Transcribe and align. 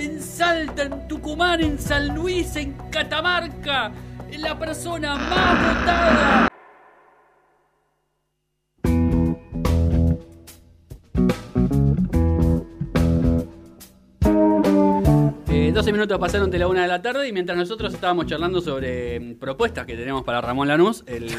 en 0.00 0.22
Salta, 0.22 0.84
en 0.84 1.06
Tucumán, 1.06 1.60
en 1.60 1.78
San 1.78 2.14
Luis, 2.14 2.56
en 2.56 2.72
Catamarca, 2.90 3.92
la 4.38 4.58
persona 4.58 5.14
más 5.14 5.78
votada. 5.78 6.48
Eh, 15.50 15.70
12 15.74 15.92
minutos 15.92 16.18
pasaron 16.18 16.50
de 16.50 16.58
la 16.58 16.66
una 16.66 16.82
de 16.82 16.88
la 16.88 17.02
tarde 17.02 17.28
y 17.28 17.32
mientras 17.32 17.58
nosotros 17.58 17.92
estábamos 17.92 18.24
charlando 18.24 18.62
sobre 18.62 19.20
mm, 19.20 19.34
propuestas 19.34 19.84
que 19.84 19.96
tenemos 19.96 20.24
para 20.24 20.40
Ramón 20.40 20.68
Lanús, 20.68 21.04
el, 21.06 21.24
eh, 21.28 21.34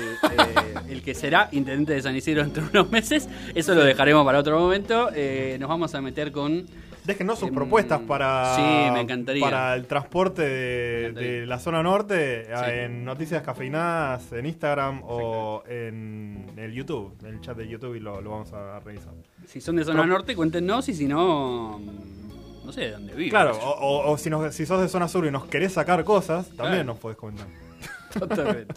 el 0.87 1.01
que 1.01 1.15
será 1.15 1.49
intendente 1.51 1.93
de 1.93 2.01
San 2.03 2.15
Isidro 2.15 2.43
dentro 2.43 2.63
de 2.63 2.69
unos 2.69 2.91
meses, 2.91 3.27
eso 3.55 3.73
lo 3.73 3.83
dejaremos 3.83 4.23
para 4.23 4.37
otro 4.37 4.59
momento. 4.59 5.09
Eh, 5.15 5.57
nos 5.59 5.67
vamos 5.67 5.95
a 5.95 6.01
meter 6.01 6.31
con 6.31 6.67
Déjenos 7.05 7.39
sus 7.39 7.49
Em, 7.49 7.55
propuestas 7.55 7.99
para, 8.01 8.55
sí, 8.55 8.61
me 8.93 9.01
encantaría. 9.01 9.41
para 9.43 9.73
el 9.75 9.87
transporte 9.87 10.41
de, 10.43 11.45
la 11.47 11.57
zona 11.57 11.81
norte 11.81 12.45
Sí. 12.45 12.51
en 12.71 13.03
Noticias 13.05 13.41
Cafeinadas, 13.41 14.31
en 14.33 14.45
Instagram 14.45 15.01
o 15.03 15.63
en 15.67 16.45
el 16.57 16.71
YouTube, 16.73 17.15
en 17.21 17.27
el 17.33 17.41
chat 17.41 17.57
de 17.57 17.67
YouTube 17.67 17.95
y 17.95 17.99
lo, 17.99 18.21
lo 18.21 18.29
vamos 18.31 18.53
a 18.53 18.79
revisar. 18.81 19.13
Si 19.47 19.59
son 19.61 19.77
de 19.77 19.83
zona 19.83 20.05
norte, 20.05 20.35
cuéntenos 20.35 20.87
y 20.89 20.93
si 20.93 21.07
no, 21.07 21.79
mm, 21.79 22.65
no 22.65 22.71
sé 22.71 22.81
de 22.81 22.91
dónde 22.91 23.13
viven. 23.15 23.31
Claro, 23.31 23.57
o, 23.57 23.69
o- 23.71 24.11
o 24.11 24.17
si, 24.19 24.29
nos- 24.29 24.53
si 24.53 24.67
sos 24.67 24.79
de 24.79 24.87
zona 24.87 25.07
sur 25.07 25.25
y 25.25 25.31
nos 25.31 25.45
querés 25.45 25.73
sacar 25.73 26.03
cosas, 26.03 26.49
también 26.49 26.69
Claro. 26.73 26.83
nos 26.85 26.97
podés 26.99 27.17
comentar. 27.17 27.47
Totalmente. 28.19 28.75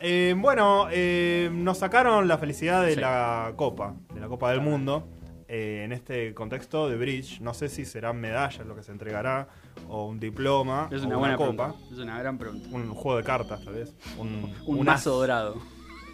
Eh, 0.00 0.34
bueno, 0.38 0.86
eh, 0.90 1.50
nos 1.52 1.78
sacaron 1.78 2.28
la 2.28 2.38
felicidad 2.38 2.82
de 2.84 2.94
Sí. 2.94 3.00
la 3.00 3.52
Copa, 3.56 3.94
de 4.14 4.20
la 4.20 4.28
Copa 4.28 4.50
del 4.52 4.60
Mundo. 4.62 5.06
Eh, 5.50 5.82
en 5.84 5.92
este 5.92 6.32
contexto 6.32 6.88
de 6.88 6.96
Bridge, 6.96 7.40
no 7.40 7.52
sé 7.54 7.68
si 7.68 7.84
serán 7.84 8.20
medallas 8.20 8.64
lo 8.66 8.76
que 8.76 8.82
se 8.82 8.92
entregará, 8.92 9.48
o 9.88 10.06
un 10.06 10.20
diploma, 10.20 10.88
Es 10.90 11.02
o 11.02 11.06
una 11.06 11.08
una 11.08 11.16
buena 11.18 11.36
copa, 11.36 11.68
pregunta. 11.74 11.92
Es 11.92 11.98
una 11.98 12.18
gran 12.20 12.38
pregunta. 12.38 12.68
un 12.70 12.94
juego 12.94 13.18
de 13.18 13.24
cartas 13.24 13.64
tal 13.64 13.74
vez, 13.74 13.92
un, 14.18 14.28
Un, 14.66 14.78
un 14.78 14.86
mazo 14.86 15.10
dorado. 15.18 15.56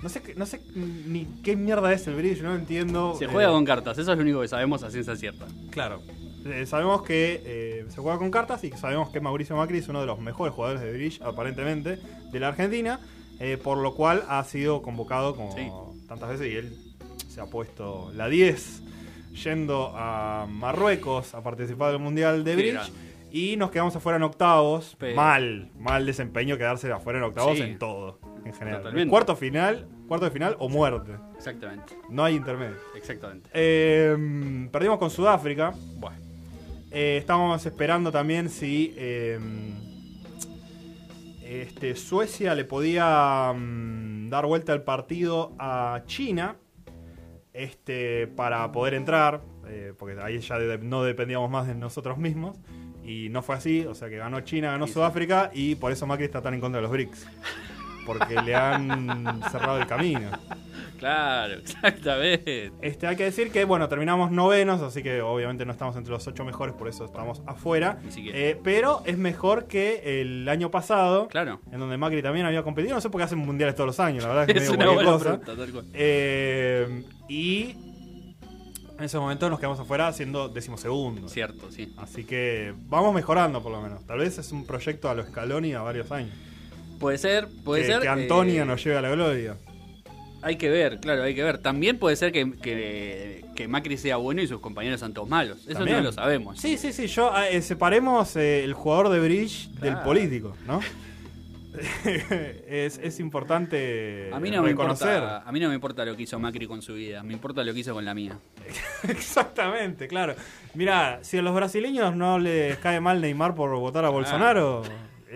No 0.03 0.09
sé, 0.09 0.23
no 0.37 0.45
sé 0.47 0.61
ni 0.75 1.25
qué 1.43 1.57
mierda 1.57 1.93
es 1.93 2.07
el 2.07 2.15
Bridge, 2.15 2.43
no 2.43 2.55
entiendo. 2.55 3.15
Se 3.19 3.25
eh, 3.25 3.29
juega 3.29 3.51
con 3.51 3.65
cartas, 3.65 3.97
eso 3.99 4.11
es 4.13 4.17
lo 4.19 4.23
único 4.23 4.41
que 4.41 4.49
sabemos 4.49 4.83
a 4.83 4.91
ciencia 4.91 5.17
cierta. 5.17 5.47
Claro. 5.71 6.01
Eh, 6.45 6.65
sabemos 6.67 7.03
que 7.03 7.43
eh, 7.45 7.87
se 7.89 8.01
juega 8.01 8.19
con 8.19 8.31
cartas 8.31 8.63
y 8.63 8.71
sabemos 8.73 9.11
que 9.11 9.21
Mauricio 9.21 9.57
Macri 9.57 9.79
es 9.79 9.89
uno 9.89 10.01
de 10.01 10.07
los 10.07 10.19
mejores 10.21 10.55
jugadores 10.55 10.81
de 10.83 10.93
Bridge, 10.93 11.21
aparentemente, 11.23 11.99
de 12.31 12.41
la 12.41 12.49
Argentina, 12.49 13.01
eh, 13.41 13.59
por 13.63 13.79
lo 13.79 13.95
cual 13.95 14.23
ha 14.29 14.45
sido 14.45 14.81
convocado 14.81 15.35
como 15.35 15.53
Sí. 15.57 15.69
tantas 16.09 16.29
veces 16.29 16.53
y 16.53 16.57
él 16.57 16.77
se 17.29 17.41
ha 17.41 17.47
puesto 17.47 18.13
la 18.15 18.29
10 18.29 18.83
yendo 19.43 19.93
a 19.95 20.47
Marruecos 20.49 21.35
a 21.35 21.43
participar 21.43 21.93
del 21.93 22.01
Mundial 22.01 22.43
de 22.45 22.57
Bridge. 22.57 22.93
Y 23.31 23.57
nos 23.57 23.71
quedamos 23.71 23.95
afuera 23.95 24.17
en 24.17 24.23
octavos. 24.23 24.97
Pero- 24.99 25.17
Mal, 25.17 25.71
mal 25.79 26.07
desempeño 26.07 26.57
quedarse 26.57 26.91
afuera 26.91 27.19
en 27.19 27.25
octavos 27.25 27.57
Sí. 27.59 27.63
en 27.65 27.79
todo, 27.79 28.19
en 28.45 28.53
general. 28.55 28.81
Totalmente. 28.83 29.11
Cuarto 29.11 29.37
final, 29.37 29.87
cuarto 30.09 30.25
de 30.27 30.31
final 30.31 30.57
o 30.59 30.69
muerte. 30.69 31.13
Exactamente, 31.37 31.95
No 32.09 32.25
hay 32.25 32.37
intermedio. 32.37 32.77
exactamente. 32.97 33.51
Eh, 33.53 34.69
perdimos 34.73 34.99
con 34.99 35.11
Sudáfrica. 35.11 35.73
Bueno, 35.99 36.17
Eh, 36.93 37.19
estábamos 37.19 37.67
esperando 37.67 38.11
también 38.11 38.49
si 38.49 38.95
eh, 38.97 39.39
este, 41.43 41.95
Suecia 41.95 42.55
le 42.55 42.65
podía 42.65 43.53
mm, 43.55 44.31
dar 44.31 44.47
vuelta 44.47 44.73
al 44.73 44.83
partido 44.83 45.53
a 45.59 46.03
China 46.07 46.57
este, 47.57 48.27
para 48.27 48.71
poder 48.73 48.95
entrar, 48.95 49.43
eh, 49.67 49.93
porque 49.99 50.21
ahí 50.21 50.39
ya 50.39 50.59
de- 50.59 50.79
no 50.79 51.03
dependíamos 51.03 51.51
más 51.51 51.67
de 51.67 51.75
nosotros 51.75 52.19
mismos. 52.19 52.59
Y 53.05 53.29
no 53.31 53.41
fue 53.43 53.55
así, 53.55 53.85
o 53.87 53.95
sea 53.95 54.09
que 54.09 54.17
ganó 54.17 54.41
China, 54.41 54.73
ganó 54.73 54.87
Sí, 54.87 54.91
sí. 54.93 54.95
Sudáfrica 54.95 55.51
y 55.55 55.77
por 55.77 55.93
eso 55.93 56.07
Macri 56.07 56.25
está 56.25 56.43
tan 56.43 56.55
en 56.55 56.61
contra 56.61 56.79
de 56.79 56.83
los 56.83 56.91
BRICS. 56.91 57.27
Porque 58.05 58.35
le 58.43 58.55
han 58.55 59.43
cerrado 59.51 59.79
el 59.79 59.87
camino. 59.87 60.31
Claro, 60.99 61.55
exactamente. 61.61 62.73
Este, 62.83 63.07
hay 63.07 63.17
que 63.17 63.25
decir 63.25 63.51
que, 63.51 63.65
bueno, 63.65 63.89
terminamos 63.89 64.31
novenos, 64.31 64.81
así 64.83 65.03
que 65.03 65.21
obviamente 65.23 65.65
no 65.67 65.73
estamos 65.73 65.97
entre 65.97 66.13
los 66.13 66.27
ocho 66.27 66.45
mejores, 66.45 66.75
por 66.75 66.89
eso 66.89 67.05
estamos 67.05 67.43
afuera. 67.47 67.99
Ni 68.05 68.11
siquiera. 68.13 68.39
Eh, 68.39 68.61
pero 68.63 69.03
es 69.07 69.19
mejor 69.19 69.67
que 69.67 70.21
el 70.21 70.49
año 70.49 70.71
pasado, 70.71 71.29
Claro. 71.29 71.61
en 71.73 71.79
donde 71.81 71.97
Macri 71.97 72.23
también 72.23 72.47
había 72.47 72.63
competido. 72.63 72.95
No 72.95 73.01
sé 73.01 73.11
por 73.11 73.21
qué 73.21 73.25
hacen 73.25 73.39
mundiales 73.39 73.75
todos 73.75 73.87
los 73.89 74.01
años, 74.01 74.23
la 74.25 74.29
verdad 74.31 74.51
es 74.51 74.55
que 74.55 74.59
Es 74.65 74.71
medio 74.71 74.93
una 74.93 74.95
buena 74.95 75.11
cosa. 75.13 75.25
pregunta, 75.41 75.57
tal 75.57 75.73
cual. 75.73 75.87
Eh, 75.95 77.05
y 77.29 77.75
en 78.99 79.05
ese 79.05 79.19
momento 79.19 79.51
nos 79.51 79.59
quedamos 79.59 79.79
afuera 79.79 80.11
siendo 80.13 80.49
decimosegundos. 80.49 81.31
Cierto, 81.33 81.71
sí. 81.71 81.93
Así 81.99 82.25
que 82.25 82.73
vamos 82.89 83.15
mejorando 83.15 83.63
por 83.63 83.71
lo 83.73 83.83
menos. 83.83 84.07
Tal 84.07 84.19
vez 84.19 84.39
es 84.39 84.53
un 84.53 84.65
proyecto 84.67 85.11
a 85.11 85.15
lo 85.15 85.23
Scaloni 85.25 85.75
a 85.75 85.83
varios 85.83 86.11
años. 86.13 86.35
Puede 86.99 87.19
ser, 87.19 87.47
puede 87.63 87.83
que, 87.83 87.89
ser. 87.89 88.01
que 88.01 88.09
Antonia 88.09 88.63
eh, 88.63 88.65
nos 88.65 88.83
lleve 88.83 88.97
a 88.97 89.03
la 89.03 89.11
gloria. 89.11 89.57
Hay 90.47 90.55
que 90.55 90.71
ver, 90.71 91.01
claro, 91.01 91.25
hay 91.25 91.35
que 91.35 91.43
ver. 91.43 91.59
También 91.59 91.99
puede 91.99 92.15
ser 92.15 92.31
que, 92.31 92.53
que, 92.53 93.45
que 93.57 93.67
Macri 93.67 93.97
sea 93.97 94.17
bueno 94.17 94.41
y 94.41 94.47
sus 94.47 94.61
compañeros 94.61 95.01
sean 95.01 95.13
todos 95.13 95.29
malos. 95.29 95.59
Eso 95.67 95.79
También. 95.79 95.97
no 95.97 96.05
lo 96.05 96.13
sabemos. 96.13 96.61
Sí, 96.61 96.79
sí, 96.79 96.93
sí. 96.93 97.09
Yo 97.09 97.33
eh, 97.37 97.61
separemos 97.63 98.37
eh, 98.37 98.63
el 98.63 98.73
jugador 98.73 99.09
de 99.09 99.19
bridge 99.19 99.69
del 99.81 99.97
político, 99.99 100.57
¿no? 100.65 100.81
es, 102.69 102.99
es 103.03 103.19
importante 103.19 104.31
A 104.33 104.39
mí, 104.39 104.53
no 104.53 104.63
me 104.63 104.69
reconocer. 104.69 105.17
importa, 105.17 105.43
a 105.45 105.51
mí 105.51 105.59
no 105.59 105.69
me 105.69 105.75
importa 105.75 106.05
lo 106.05 106.17
que 106.17 106.23
hizo 106.23 106.39
Macri 106.39 106.69
con 106.69 106.81
su 106.81 106.95
vida, 106.95 107.25
me 107.25 107.33
importa 107.33 107.65
lo 107.65 107.75
que 107.75 107.81
hizo 107.81 107.93
con 107.93 108.05
la 108.05 108.15
mía. 108.15 108.39
Exactamente, 109.09 110.07
claro. 110.07 110.37
Mira, 110.75 111.19
si 111.23 111.39
a 111.39 111.43
los 111.43 111.57
brasileños 111.57 112.15
no 112.15 112.39
les 112.39 112.77
cae 112.79 113.01
mal 113.01 113.21
Neymar 113.21 113.57
por 113.57 113.75
votar 113.81 114.05
a 114.05 114.11
Bolsonaro, 114.11 114.85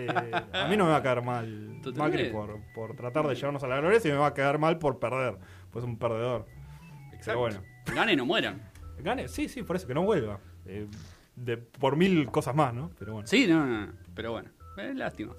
eh, 0.05 0.31
a 0.53 0.67
mí 0.67 0.77
no 0.77 0.85
me 0.85 0.91
va 0.91 0.97
a 0.97 1.03
caer 1.03 1.21
mal. 1.21 1.81
Macri 1.95 2.29
por, 2.29 2.59
por 2.73 2.95
tratar 2.95 3.27
de 3.27 3.35
llevarnos 3.35 3.63
a 3.63 3.67
la 3.67 3.79
gloria, 3.79 3.99
y 4.03 4.07
me 4.07 4.15
va 4.15 4.27
a 4.27 4.33
caer 4.33 4.57
mal 4.57 4.77
por 4.77 4.99
perder. 4.99 5.37
Pues 5.71 5.85
un 5.85 5.97
perdedor. 5.97 6.45
Pero 7.23 7.39
bueno. 7.39 7.61
Ganen 7.93 8.19
o 8.19 8.25
mueran. 8.25 8.61
Gane, 8.99 9.27
sí, 9.27 9.49
sí, 9.49 9.63
por 9.63 9.75
eso 9.75 9.87
que 9.87 9.93
no 9.93 10.03
vuelva. 10.03 10.39
Eh, 10.65 10.87
de, 11.35 11.57
por 11.57 11.95
mil 11.95 12.27
cosas 12.27 12.55
más, 12.55 12.73
¿no? 12.73 12.91
Pero 12.99 13.13
bueno. 13.13 13.27
Sí, 13.27 13.47
no, 13.47 13.65
no, 13.65 13.87
no, 13.87 13.93
pero 14.13 14.31
bueno, 14.31 14.49
es 14.77 14.95
lástima. 14.95 15.33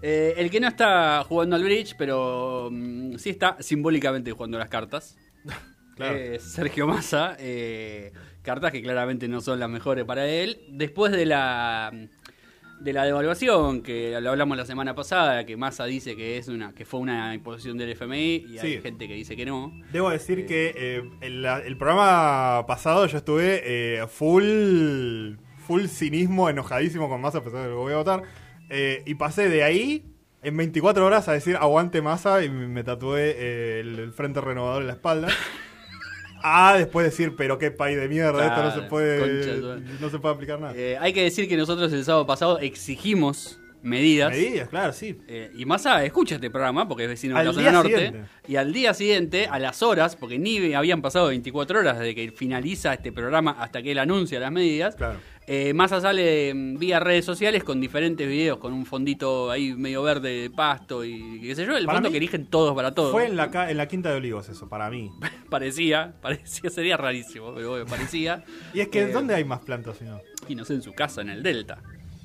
Eh, 0.00 0.34
el 0.36 0.50
que 0.50 0.60
no 0.60 0.68
está 0.68 1.22
jugando 1.24 1.56
al 1.56 1.62
bridge, 1.62 1.94
pero 1.96 2.68
mm, 2.70 3.16
sí 3.16 3.30
está 3.30 3.56
simbólicamente 3.60 4.32
jugando 4.32 4.58
las 4.58 4.68
cartas. 4.68 5.16
Claro. 5.94 6.18
Sergio 6.40 6.86
Massa. 6.86 7.36
eh, 7.38 8.14
cartas 8.40 8.72
que 8.72 8.82
claramente 8.82 9.28
no 9.28 9.42
son 9.42 9.60
las 9.60 9.68
mejores 9.68 10.06
para 10.06 10.26
él. 10.26 10.64
Después 10.70 11.12
de 11.12 11.26
la 11.26 11.92
de 12.82 12.92
la 12.92 13.04
devaluación, 13.04 13.82
que 13.82 14.18
lo 14.20 14.30
hablamos 14.30 14.56
la 14.56 14.64
semana 14.66 14.94
pasada, 14.94 15.44
que 15.46 15.56
Massa 15.56 15.84
dice 15.84 16.16
que 16.16 16.36
es 16.38 16.48
una 16.48 16.74
que 16.74 16.84
fue 16.84 17.00
una 17.00 17.34
imposición 17.34 17.78
del 17.78 17.90
FMI 17.90 18.44
y 18.48 18.58
hay 18.58 18.74
Sí. 18.76 18.80
gente 18.82 19.06
que 19.08 19.14
dice 19.14 19.36
que 19.36 19.46
no. 19.46 19.72
Debo 19.92 20.10
decir 20.10 20.46
que 20.46 20.74
eh, 20.76 21.02
el, 21.20 21.76
programa 21.76 22.64
pasado 22.66 23.06
yo 23.06 23.18
estuve 23.18 23.62
eh, 23.64 24.06
full 24.08 25.36
full 25.66 25.86
cinismo, 25.86 26.48
enojadísimo 26.50 27.08
con 27.08 27.20
Massa, 27.20 27.38
a 27.38 27.44
pesar 27.44 27.60
de 27.60 27.66
que 27.66 27.70
lo 27.70 27.80
voy 27.80 27.92
a 27.92 27.96
votar. 27.98 28.22
eh, 28.70 29.02
y 29.06 29.14
pasé 29.14 29.48
de 29.48 29.62
ahí 29.62 30.04
en 30.42 30.56
24 30.56 31.06
horas 31.06 31.28
a 31.28 31.32
decir 31.34 31.56
aguante 31.56 32.02
Massa 32.02 32.42
y 32.42 32.48
me, 32.50 32.82
tatué 32.82 33.34
eh, 33.38 33.80
el, 33.80 33.98
el 34.00 34.12
Frente 34.12 34.40
Renovador 34.40 34.82
en 34.82 34.88
la 34.88 34.94
espalda. 34.94 35.28
A 36.42 36.76
después 36.76 37.06
decir, 37.06 37.34
pero 37.36 37.58
qué 37.58 37.70
país 37.70 37.96
de 37.98 38.08
mierda, 38.08 38.46
esto 38.46 38.62
no 38.62 38.70
se 38.70 38.76
concha 38.78 38.88
puede 38.88 39.80
no 40.00 40.10
se 40.10 40.18
puede 40.18 40.34
aplicar 40.34 40.60
nada. 40.60 40.74
Eh, 40.76 40.98
hay 41.00 41.12
que 41.12 41.22
decir 41.22 41.48
que 41.48 41.56
nosotros 41.56 41.92
el 41.92 42.04
sábado 42.04 42.26
pasado 42.26 42.58
exigimos 42.58 43.61
medidas. 43.82 44.30
Medidas, 44.30 44.68
claro, 44.68 44.92
sí. 44.92 45.18
Eh, 45.28 45.50
y 45.54 45.64
Massa 45.64 46.04
escucha 46.04 46.36
este 46.36 46.50
programa 46.50 46.88
porque 46.88 47.04
es 47.04 47.08
vecino 47.10 47.34
de 47.34 47.40
Al 47.40 47.46
la 47.46 47.52
zona 47.52 47.62
día 47.62 47.72
norte. 47.72 47.94
siguiente. 48.06 48.28
Y 48.48 48.56
al 48.56 48.72
día 48.72 48.94
siguiente, 48.94 49.46
a 49.50 49.58
las 49.58 49.82
horas, 49.82 50.16
porque 50.16 50.38
ni 50.38 50.72
habían 50.74 51.02
pasado 51.02 51.28
24 51.28 51.78
horas 51.80 51.98
desde 51.98 52.14
que 52.14 52.30
finaliza 52.32 52.94
este 52.94 53.12
programa 53.12 53.52
hasta 53.58 53.82
que 53.82 53.92
él 53.92 53.98
anuncia 53.98 54.38
las 54.40 54.50
medidas, 54.52 54.94
Claro. 54.96 55.18
eh, 55.46 55.72
Massa 55.74 56.00
sale 56.00 56.52
mm, 56.54 56.78
vía 56.78 57.00
redes 57.00 57.24
sociales 57.24 57.64
con 57.64 57.80
diferentes 57.80 58.26
videos, 58.26 58.58
con 58.58 58.72
un 58.72 58.86
fondito 58.86 59.50
ahí 59.50 59.72
medio 59.74 60.02
verde 60.02 60.42
de 60.42 60.50
pasto 60.50 61.04
y 61.04 61.40
qué 61.40 61.54
sé 61.54 61.64
yo, 61.66 61.76
el 61.76 61.84
Para 61.86 61.96
fondo 61.98 62.08
mí 62.08 62.12
que 62.12 62.18
eligen 62.18 62.46
todos 62.46 62.74
para 62.74 62.94
todos. 62.94 63.10
Fue 63.12 63.26
en 63.26 63.36
la, 63.36 63.50
en 63.70 63.76
la 63.76 63.86
Quinta 63.88 64.10
de 64.10 64.16
Olivos 64.16 64.48
eso, 64.48 64.68
para 64.68 64.90
mí. 64.90 65.10
Parecía, 65.50 66.14
parecía, 66.22 66.70
sería 66.70 66.96
rarísimo, 66.96 67.52
pero 67.54 67.84
parecía. 67.86 68.44
Y 68.74 68.80
es 68.80 68.88
que, 68.88 69.02
Eh, 69.02 69.06
¿dónde 69.12 69.34
hay 69.34 69.44
más 69.44 69.60
plantas 69.60 70.00
no? 70.02 70.20
Y 70.48 70.54
no 70.54 70.64
sé, 70.64 70.74
en 70.74 70.82
su 70.82 70.92
casa, 70.92 71.20
en 71.20 71.28
el 71.30 71.42
Delta. 71.42 71.78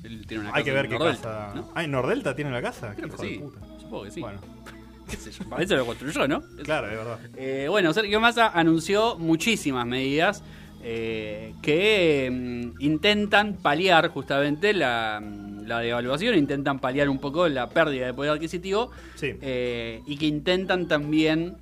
Él 0.04 0.26
tiene 0.26 0.44
una 0.44 0.54
Hay 0.54 0.64
que 0.64 0.72
ver 0.72 0.88
qué 0.88 0.98
Nordelta, 0.98 1.22
casa. 1.22 1.52
¿no? 1.54 1.72
Ah, 1.74 1.84
¿en 1.84 1.90
Nordelta 1.90 2.34
tiene 2.34 2.50
la 2.50 2.62
casa? 2.62 2.94
Creo 2.94 3.08
que 3.08 3.14
hijo 3.14 3.22
de 3.22 3.28
sí. 3.28 3.38
puta. 3.38 3.60
Supongo 3.80 4.04
que 4.04 4.10
sí. 4.10 4.20
Bueno, 4.20 4.38
¿Qué 5.10 5.16
sé 5.16 5.30
yo? 5.32 5.44
Para 5.48 5.62
eso 5.62 5.76
lo 5.76 5.86
construyó, 5.86 6.28
¿no? 6.28 6.42
claro, 6.64 6.88
de 6.88 6.96
verdad. 6.96 7.18
Eh, 7.36 7.66
bueno, 7.68 7.92
Sergio 7.92 8.20
Massa 8.20 8.48
anunció 8.48 9.16
muchísimas 9.18 9.86
medidas 9.86 10.42
eh, 10.82 11.54
que 11.62 12.28
mm, 12.30 12.80
intentan 12.82 13.54
paliar 13.54 14.08
justamente 14.08 14.72
la, 14.74 15.20
mm, 15.22 15.62
la 15.66 15.80
devaluación, 15.80 16.36
intentan 16.36 16.78
paliar 16.78 17.08
un 17.08 17.18
poco 17.18 17.48
la 17.48 17.68
pérdida 17.70 18.06
de 18.06 18.14
poder 18.14 18.32
adquisitivo 18.32 18.90
Sí. 19.16 19.32
eh, 19.40 20.02
y 20.06 20.16
que 20.18 20.26
intentan 20.26 20.86
también 20.88 21.56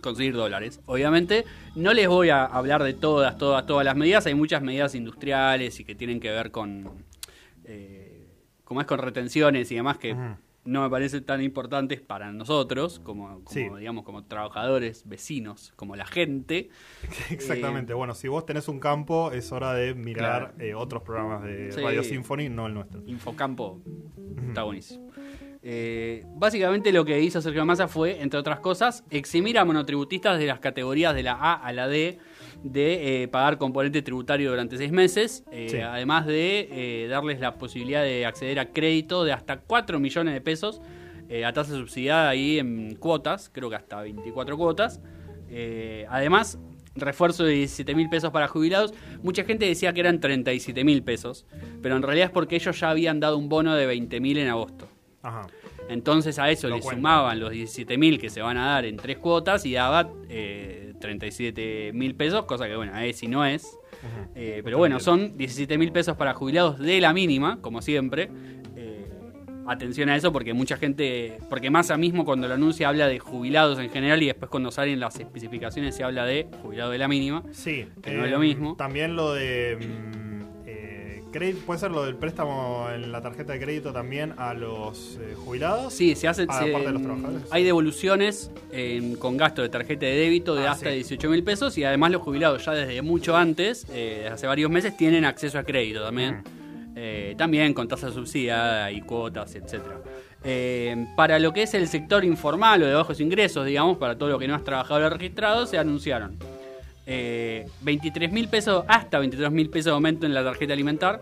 conseguir 0.00 0.34
dólares. 0.34 0.80
Obviamente 0.86 1.44
no 1.74 1.92
les 1.92 2.08
voy 2.08 2.28
a 2.30 2.44
hablar 2.44 2.82
de 2.84 2.94
todas, 2.94 3.36
todas, 3.38 3.66
todas 3.66 3.84
las 3.84 3.96
medidas. 3.96 4.24
Hay 4.26 4.34
muchas 4.34 4.62
medidas 4.62 4.94
industriales 4.94 5.78
y 5.80 5.84
que 5.84 5.94
tienen 5.94 6.20
que 6.20 6.30
ver 6.30 6.50
con, 6.50 6.90
eh, 7.66 8.28
como 8.64 8.80
es 8.80 8.86
con 8.86 8.98
retenciones 8.98 9.70
y 9.70 9.74
demás 9.76 9.98
que 9.98 10.14
no 10.64 10.82
me 10.82 10.90
parecen 10.90 11.22
tan 11.24 11.40
importantes 11.42 12.00
para 12.00 12.32
nosotros 12.32 12.98
como, 12.98 13.28
como, 13.44 13.50
Sí. 13.50 13.68
digamos 13.78 14.02
como 14.04 14.24
trabajadores, 14.24 15.04
vecinos, 15.06 15.72
como 15.76 15.94
la 15.94 16.06
gente. 16.06 16.70
Exactamente. 17.30 17.94
bueno, 17.94 18.14
si 18.14 18.26
vos 18.26 18.44
tenés 18.46 18.66
un 18.66 18.80
campo, 18.80 19.30
es 19.30 19.52
hora 19.52 19.74
de 19.74 19.94
mirar 19.94 20.54
Claro. 20.54 20.64
eh, 20.70 20.74
otros 20.74 21.02
programas 21.02 21.44
de 21.44 21.70
Sí. 21.70 21.80
Radio 21.80 22.02
Symphony, 22.02 22.48
no 22.48 22.66
el 22.66 22.74
nuestro. 22.74 23.00
Infocampo 23.06 23.80
está 24.48 24.64
buenísimo. 24.64 25.08
Eh, 25.68 26.24
básicamente 26.36 26.92
lo 26.92 27.04
que 27.04 27.20
hizo 27.20 27.40
Sergio 27.40 27.64
Massa 27.64 27.88
fue, 27.88 28.20
entre 28.22 28.38
otras 28.38 28.60
cosas, 28.60 29.04
eximir 29.10 29.58
a 29.58 29.64
monotributistas 29.64 30.38
de 30.38 30.46
las 30.46 30.60
categorías 30.60 31.14
de 31.14 31.22
la 31.24 31.32
A 31.32 31.54
a 31.54 31.72
la 31.72 31.88
D 31.88 32.18
de 32.62 33.22
eh, 33.22 33.28
pagar 33.28 33.58
componente 33.58 34.02
tributario 34.02 34.50
durante 34.50 34.76
seis 34.76 34.90
meses, 34.92 35.44
eh, 35.52 35.68
Sí. 35.70 35.78
además 35.78 36.26
de 36.26 36.68
eh, 36.70 37.08
darles 37.08 37.40
la 37.40 37.54
posibilidad 37.58 38.02
de 38.02 38.26
acceder 38.26 38.58
a 38.58 38.72
crédito 38.72 39.24
de 39.24 39.32
hasta 39.32 39.58
4 39.60 40.00
millones 40.00 40.34
de 40.34 40.40
pesos 40.40 40.80
a 41.44 41.52
tasa 41.52 41.72
subsidiada 41.72 42.28
ahí 42.28 42.60
en 42.60 42.94
cuotas, 42.94 43.50
creo 43.52 43.68
que 43.68 43.74
hasta 43.74 44.00
24 44.00 44.56
cuotas. 44.56 45.00
Además, 46.08 46.56
refuerzo 46.94 47.44
de 47.44 47.52
17 47.52 47.94
mil 47.94 48.08
pesos 48.08 48.30
para 48.30 48.48
jubilados. 48.48 48.94
Mucha 49.22 49.44
gente 49.44 49.66
decía 49.66 49.92
que 49.92 50.00
eran 50.00 50.20
37 50.20 50.84
mil 50.84 51.02
pesos, 51.02 51.44
pero 51.82 51.96
en 51.96 52.02
realidad 52.02 52.26
es 52.26 52.32
porque 52.32 52.56
ellos 52.56 52.78
ya 52.78 52.90
habían 52.90 53.20
dado 53.20 53.38
un 53.38 53.48
bono 53.48 53.74
de 53.74 53.86
20 53.86 54.20
mil 54.20 54.38
en 54.38 54.48
agosto. 54.48 54.88
Ajá. 55.22 55.46
Entonces 55.88 56.38
a 56.38 56.50
eso 56.50 56.68
Lo 56.68 56.76
le 56.76 56.82
sumaban 56.82 57.38
los 57.38 57.50
17 57.50 57.96
mil 57.98 58.18
que 58.18 58.28
se 58.30 58.40
van 58.42 58.56
a 58.56 58.66
dar 58.66 58.84
en 58.84 58.96
tres 58.96 59.18
cuotas 59.18 59.64
y 59.66 59.72
daba 59.74 60.08
eh, 60.28 60.85
37 61.00 61.92
mil 61.94 62.14
pesos, 62.14 62.44
cosa 62.44 62.66
que 62.66 62.76
bueno, 62.76 62.96
es 62.98 63.22
y 63.22 63.28
no 63.28 63.44
es. 63.44 63.78
Eh, 64.34 64.60
pero 64.64 64.78
bueno, 64.78 65.00
son 65.00 65.36
17 65.36 65.78
mil 65.78 65.92
pesos 65.92 66.16
para 66.16 66.34
jubilados 66.34 66.78
de 66.78 67.00
la 67.00 67.12
mínima, 67.12 67.58
como 67.60 67.82
siempre. 67.82 68.30
Eh, 68.76 69.06
atención 69.66 70.08
a 70.08 70.16
eso 70.16 70.32
porque 70.32 70.54
mucha 70.54 70.76
gente, 70.76 71.38
porque 71.48 71.70
Massa 71.70 71.96
mismo 71.96 72.24
cuando 72.24 72.46
lo 72.46 72.54
anuncia 72.54 72.88
habla 72.88 73.08
de 73.08 73.18
jubilados 73.18 73.78
en 73.78 73.90
general 73.90 74.22
y 74.22 74.26
después 74.26 74.50
cuando 74.50 74.70
salen 74.70 75.00
las 75.00 75.18
especificaciones 75.18 75.96
se 75.96 76.04
habla 76.04 76.24
de 76.24 76.46
jubilado 76.62 76.90
de 76.90 76.98
la 76.98 77.08
mínima. 77.08 77.42
Sí. 77.52 77.88
Que 78.02 78.12
no 78.12 78.24
es 78.24 78.30
lo 78.30 78.38
mismo. 78.38 78.76
También 78.76 79.16
lo 79.16 79.34
de. 79.34 79.78
Mm, 81.38 81.42
eh, 81.42 81.50
crédito- 81.52 81.66
puede 81.66 81.80
ser 81.80 81.90
lo 81.90 82.04
del 82.04 82.16
préstamo 82.16 82.88
en 82.94 83.12
la 83.12 83.20
tarjeta 83.20 83.52
de 83.52 83.60
crédito 83.60 83.92
también 83.92 84.34
a 84.38 84.54
los 84.54 85.18
eh, 85.20 85.34
jubilados. 85.36 85.92
Sí, 85.92 86.14
se 86.14 86.28
hacen. 86.28 86.46
Ah, 86.50 86.58
se- 86.62 86.70
aparte 86.70 86.86
de 86.86 86.92
los 86.92 87.02
trabajadores. 87.02 87.42
hay 87.50 87.64
devoluciones 87.64 88.50
en- 88.72 89.16
con 89.16 89.36
gasto 89.36 89.62
de 89.62 89.68
tarjeta 89.68 90.06
de 90.06 90.14
débito 90.16 90.54
de 90.54 90.66
Ah, 90.66 90.72
hasta 90.72 90.90
sí. 90.90 90.96
18 90.96 91.28
mil 91.30 91.42
pesos 91.44 91.76
y 91.78 91.84
además 91.84 92.10
los 92.12 92.22
jubilados 92.22 92.64
ya 92.64 92.72
desde 92.72 93.00
mucho 93.02 93.36
antes, 93.36 93.84
eh, 93.92 94.14
desde 94.22 94.28
hace 94.28 94.46
varios 94.46 94.70
meses, 94.70 94.96
tienen 94.96 95.24
acceso 95.24 95.58
a 95.58 95.62
crédito 95.64 96.02
también. 96.02 96.42
Eh, 96.98 97.34
también 97.36 97.74
con 97.74 97.86
tasa 97.88 98.10
subsidiada 98.10 98.90
y 98.90 99.02
cuotas, 99.02 99.54
etcétera. 99.54 100.00
Eh, 100.44 101.06
para 101.14 101.38
lo 101.38 101.52
que 101.52 101.62
es 101.64 101.74
el 101.74 101.88
sector 101.88 102.24
informal 102.24 102.82
o 102.82 102.86
de 102.86 102.94
bajos 102.94 103.20
ingresos, 103.20 103.66
digamos, 103.66 103.98
para 103.98 104.16
todo 104.16 104.30
lo 104.30 104.38
que 104.38 104.48
no 104.48 104.56
es 104.56 104.64
trabajador 104.64 105.12
registrado, 105.12 105.66
se 105.66 105.76
anunciaron 105.76 106.38
eh, 107.06 107.68
23 107.82 108.32
mil 108.32 108.48
pesos, 108.48 108.84
hasta 108.88 109.18
23 109.18 109.50
mil 109.50 109.70
pesos 109.70 109.86
de 109.86 109.92
aumento 109.92 110.26
en 110.26 110.34
la 110.34 110.44
tarjeta 110.44 110.72
alimentar, 110.72 111.20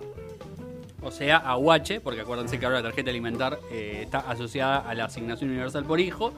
o 1.03 1.11
sea, 1.11 1.37
a 1.37 1.59
UH, 1.59 2.01
porque 2.03 2.23
acuérdense 2.23 2.59
que 2.59 2.65
ahora 2.65 2.79
la 2.79 2.89
tarjeta 2.89 3.11
alimentar 3.11 3.59
eh, 3.71 4.01
está 4.03 4.21
asociada 4.21 4.79
a 4.79 4.95
la 4.95 5.05
asignación 5.05 5.51
universal 5.51 5.85
por 5.85 6.01
hijo, 6.01 6.33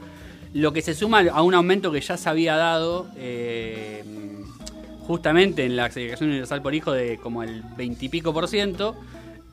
lo 0.53 0.73
que 0.73 0.83
se 0.83 0.95
suma 0.95 1.21
a 1.33 1.43
un 1.43 1.55
aumento 1.55 1.93
que 1.93 2.01
ya 2.01 2.17
se 2.17 2.29
había 2.29 2.57
dado 2.57 3.07
eh, 3.17 4.03
justamente 5.07 5.65
en 5.65 5.77
la 5.77 5.87
asignación 5.87 6.31
universal 6.31 6.63
por 6.63 6.75
hijo 6.75 6.93
de 6.93 7.19
como 7.19 7.43
el 7.43 7.63
20 7.77 8.05
y 8.05 8.09
pico 8.09 8.33
por 8.33 8.49
ciento. 8.49 8.97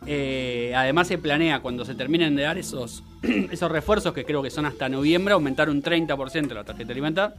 Eh, 0.06 0.74
además 0.76 1.08
se 1.08 1.18
planea 1.18 1.62
cuando 1.62 1.86
se 1.86 1.96
terminen 1.96 2.36
de 2.36 2.44
dar 2.44 2.58
esos, 2.58 3.04
esos 3.52 3.72
refuerzos, 3.72 4.14
que 4.14 4.26
creo 4.26 4.42
que 4.42 4.50
son 4.50 4.66
hasta 4.66 4.90
noviembre, 4.90 5.34
aumentar 5.34 5.70
un 5.70 5.82
30% 5.82 6.54
la 6.54 6.64
tarjeta 6.64 6.92
alimentar. 6.92 7.36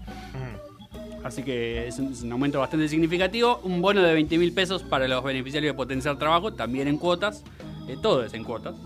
Así 1.24 1.42
que 1.42 1.88
es 1.88 1.98
un, 1.98 2.12
es 2.12 2.22
un 2.22 2.30
aumento 2.32 2.60
bastante 2.60 2.86
significativo. 2.88 3.58
Un 3.64 3.80
bono 3.82 4.02
de 4.02 4.12
20 4.14 4.38
mil 4.38 4.52
pesos 4.52 4.82
para 4.82 5.08
los 5.08 5.24
beneficiarios 5.24 5.72
de 5.72 5.76
potenciar 5.76 6.18
trabajo, 6.18 6.52
también 6.52 6.86
en 6.86 6.98
cuotas. 6.98 7.42
Eh, 7.88 7.96
todo 8.00 8.22
es 8.24 8.34
en 8.34 8.44
cuotas. 8.44 8.76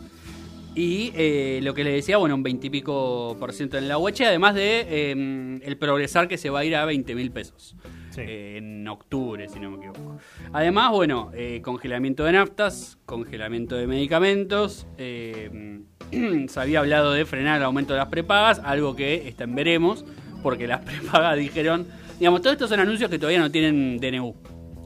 Y 0.75 1.13
eh, 1.17 1.59
lo 1.63 1.75
que 1.75 1.83
le 1.83 1.91
decía, 1.91 2.19
bueno, 2.19 2.37
un 2.37 2.45
20 2.45 2.69
y 2.69 2.71
pico 2.71 3.37
por 3.41 3.53
ciento 3.53 3.77
en 3.79 3.89
la 3.89 3.99
UH, 3.99 4.25
además 4.27 4.55
de 4.55 4.87
eh, 4.89 5.61
el 5.65 5.77
progresar 5.77 6.29
que 6.29 6.39
se 6.39 6.51
va 6.51 6.61
a 6.61 6.65
ir 6.65 6.77
a 6.77 6.85
20 6.85 7.15
mil 7.17 7.33
pesos. 7.33 7.75
Sí. 8.11 8.21
eh, 8.25 8.57
en 8.59 8.87
octubre, 8.87 9.49
si 9.49 9.59
no 9.59 9.71
me 9.71 9.77
equivoco. 9.79 10.19
Además, 10.53 10.93
bueno, 10.93 11.31
eh, 11.35 11.61
congelamiento 11.63 12.25
de 12.25 12.33
naftas, 12.33 12.99
congelamiento 13.07 13.75
de 13.77 13.87
medicamentos. 13.89 14.87
eh, 14.99 15.81
se 16.49 16.61
había 16.61 16.79
hablado 16.79 17.13
de 17.13 17.25
frenar 17.27 17.59
el 17.59 17.65
aumento 17.65 17.93
de 17.95 17.99
las 17.99 18.09
prepagas, 18.09 18.61
algo 18.65 18.95
que 18.97 19.29
está 19.29 19.45
en 19.45 19.55
veremos, 19.57 20.05
porque 20.43 20.69
las 20.69 20.81
prepagas 20.85 21.37
dijeron. 21.37 21.87
Digamos, 22.19 22.43
todos 22.43 22.55
estos 22.55 22.71
son 22.71 22.81
anuncios 22.81 23.11
que 23.11 23.19
todavía 23.19 23.39
no 23.41 23.51
tienen 23.51 23.99
DNU 23.99 24.35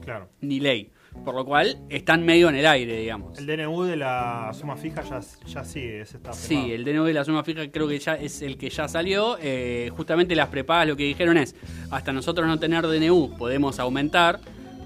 Claro. 0.03 0.29
ni 0.41 0.59
ley, 0.59 0.91
por 1.25 1.33
lo 1.33 1.45
cual 1.45 1.77
están 1.89 2.23
medio 2.25 2.49
en 2.49 2.55
el 2.55 2.65
aire, 2.65 2.99
digamos. 2.99 3.37
El 3.39 3.45
DNU 3.47 3.83
de 3.83 3.95
la 3.95 4.51
suma 4.53 4.75
fija 4.77 5.01
ya, 5.03 5.19
ya 5.47 5.63
sigue, 5.63 6.01
ese 6.01 6.17
está 6.17 6.33
Sí, 6.33 6.49
firmado. 6.49 6.73
el 6.73 6.85
DNU 6.85 7.03
de 7.05 7.13
la 7.13 7.23
suma 7.25 7.43
fija 7.43 7.69
creo 7.71 7.87
que 7.87 7.97
ya 7.99 8.13
es 8.15 8.41
el 8.41 8.57
que 8.57 8.69
ya 8.69 8.87
salió. 8.87 9.37
Eh, 9.41 9.89
justamente 9.95 10.35
las 10.35 10.49
prepagas 10.49 10.87
lo 10.87 10.95
que 10.95 11.03
dijeron 11.05 11.37
es, 11.37 11.55
hasta 11.89 12.11
nosotros 12.13 12.45
no 12.47 12.59
tener 12.59 12.85
DNU 12.85 13.35
podemos 13.37 13.79
aumentar, 13.79 14.39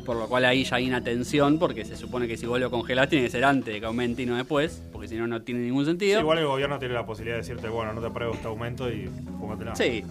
por 0.06 0.16
lo 0.16 0.30
cual 0.30 0.46
ahí 0.46 0.64
ya 0.64 0.78
hay 0.78 0.88
una 0.88 1.04
tensión, 1.04 1.60
porque 1.60 1.84
se 1.84 1.98
supone 1.98 2.30
que 2.30 2.38
si 2.38 2.46
vos 2.46 2.62
lo 2.62 2.72
congelás 2.72 3.10
tiene 3.10 3.26
que 3.26 3.32
ser 3.32 3.44
antes 3.44 3.74
de 3.74 3.80
que 3.82 3.86
aumente 3.86 4.22
y 4.22 4.26
no 4.26 4.38
después, 4.38 4.82
porque 4.94 5.10
si 5.10 5.16
no, 5.16 5.28
no 5.28 5.42
tiene 5.42 5.60
ningún 5.62 5.84
Sí, 5.84 5.92
sentido. 5.92 6.22
igual 6.22 6.38
el 6.38 6.46
gobierno 6.46 6.80
tiene 6.80 6.94
la 6.94 7.06
posibilidad 7.06 7.36
de 7.36 7.42
decirte, 7.42 7.68
bueno, 7.68 7.92
no 7.92 8.00
te 8.00 8.08
apruebo 8.08 8.34
este 8.34 8.48
aumento 8.48 8.90
y 8.90 9.10
fúmatela. 9.38 9.76
Sí, 9.76 10.04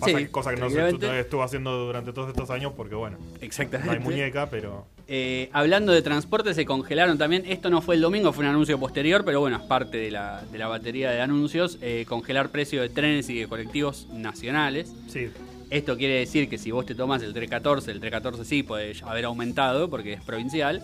Pasa 0.00 0.18
sí, 0.18 0.24
que- 0.24 0.30
cosa 0.30 0.54
que 0.54 0.60
no 0.60 0.66
estuvo 0.66 1.42
haciendo 1.42 1.86
durante 1.86 2.12
todos 2.12 2.28
estos 2.28 2.50
años 2.50 2.72
porque, 2.76 2.94
bueno, 2.94 3.18
no 3.18 3.26
exactamente. 3.40 3.90
hay 3.94 3.98
muñeca, 4.00 4.48
pero... 4.50 4.86
Eh, 5.10 5.48
hablando 5.52 5.92
de 5.92 6.02
transporte, 6.02 6.52
se 6.52 6.66
congelaron 6.66 7.16
también. 7.16 7.44
Esto 7.46 7.70
no 7.70 7.80
fue 7.80 7.94
el 7.94 8.02
domingo, 8.02 8.32
fue 8.32 8.44
un 8.44 8.50
anuncio 8.50 8.78
posterior, 8.78 9.24
pero 9.24 9.40
bueno, 9.40 9.56
es 9.56 9.62
parte 9.62 9.96
de 9.96 10.10
la, 10.10 10.42
de 10.52 10.58
la 10.58 10.68
batería 10.68 11.10
de 11.10 11.20
anuncios. 11.20 11.78
eh, 11.80 12.04
congelar 12.06 12.50
precio 12.50 12.82
de 12.82 12.90
trenes 12.90 13.28
y 13.30 13.38
de 13.38 13.48
colectivos 13.48 14.06
nacionales. 14.12 14.92
Sí, 15.08 15.28
Esto 15.70 15.96
quiere 15.96 16.14
decir 16.18 16.48
que 16.48 16.58
si 16.58 16.70
vos 16.70 16.84
te 16.86 16.94
tomas 16.94 17.22
el 17.22 17.32
314, 17.32 17.90
el 17.90 18.00
314 18.00 18.44
sí 18.44 18.62
puede 18.62 18.94
haber 19.02 19.24
aumentado 19.24 19.88
porque 19.88 20.12
es 20.14 20.22
provincial. 20.22 20.82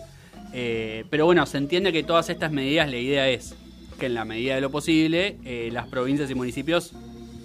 Eh, 0.53 1.05
pero 1.09 1.25
bueno, 1.25 1.45
se 1.45 1.57
entiende 1.57 1.91
que 1.93 2.03
todas 2.03 2.29
estas 2.29 2.51
medidas, 2.51 2.89
la 2.89 2.97
idea 2.97 3.29
es 3.29 3.55
que 3.99 4.07
en 4.07 4.13
la 4.15 4.25
medida 4.25 4.55
de 4.55 4.61
lo 4.61 4.71
posible, 4.71 5.37
eh, 5.45 5.69
las 5.71 5.87
provincias 5.87 6.29
y 6.31 6.35
municipios 6.35 6.93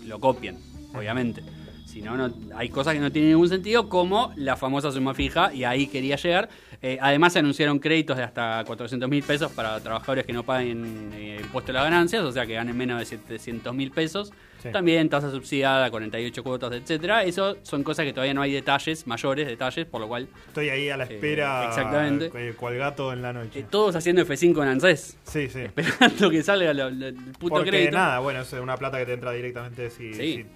lo 0.06 0.18
copien, 0.18 0.58
obviamente. 0.94 1.42
Si 1.90 2.00
no, 2.02 2.16
no, 2.16 2.32
hay 2.56 2.68
cosas 2.68 2.94
que 2.94 3.00
no 3.00 3.10
tienen 3.10 3.30
ningún 3.32 3.48
sentido, 3.48 3.88
como 3.88 4.32
la 4.36 4.56
famosa 4.56 4.92
suma 4.92 5.12
fija, 5.12 5.52
y 5.52 5.64
ahí 5.64 5.88
quería 5.88 6.14
llegar. 6.14 6.48
Eh, 6.82 6.98
además, 7.00 7.32
se 7.32 7.40
anunciaron 7.40 7.78
créditos 7.80 8.16
de 8.16 8.22
hasta 8.22 8.62
400 8.64 9.08
mil 9.08 9.22
pesos 9.24 9.50
para 9.52 9.80
trabajadores 9.80 10.24
que 10.24 10.32
no 10.32 10.44
paguen 10.44 11.10
eh, 11.14 11.38
impuesto 11.40 11.72
a 11.72 11.74
las 11.74 11.84
ganancias, 11.84 12.22
o 12.22 12.30
sea 12.30 12.46
que 12.46 12.54
ganen 12.54 12.76
menos 12.76 12.98
de 13.00 13.04
700 13.06 13.74
mil 13.74 13.90
pesos. 13.90 14.32
Sí. 14.62 14.68
También 14.70 15.08
tasa 15.08 15.30
subsidiada, 15.30 15.90
48 15.90 16.44
cuotas, 16.44 16.72
etcétera. 16.72 17.24
Eso 17.24 17.56
son 17.62 17.82
cosas 17.82 18.04
que 18.04 18.12
todavía 18.12 18.34
no 18.34 18.42
hay 18.42 18.52
detalles, 18.52 19.06
mayores 19.06 19.46
detalles, 19.48 19.86
por 19.86 20.02
lo 20.02 20.06
cual 20.08 20.28
estoy 20.48 20.68
ahí 20.68 20.90
a 20.90 20.98
la 20.98 21.04
Eh, 21.04 21.14
espera, 21.14 21.66
exactamente. 21.68 22.30
eh, 22.34 22.52
cual 22.54 22.76
gato 22.76 23.10
en 23.12 23.22
la 23.22 23.32
noche. 23.32 23.60
eh, 23.60 23.66
todos 23.68 23.96
haciendo 23.96 24.22
F5 24.24 24.62
en 24.62 24.68
ANSES, 24.68 25.16
sí, 25.24 25.48
sí. 25.48 25.60
esperando 25.76 26.30
que 26.30 26.42
salga 26.42 26.70
el 26.72 27.14
puto 27.38 27.54
Porque 27.56 27.70
crédito. 27.70 27.92
nada, 27.96 28.18
bueno, 28.18 28.42
es 28.42 28.52
una 28.52 28.76
plata 28.76 28.98
que 28.98 29.06
te 29.06 29.14
entra 29.14 29.32
directamente 29.32 29.88
si... 29.90 30.12
Sí. 30.14 30.20
si- 30.34 30.46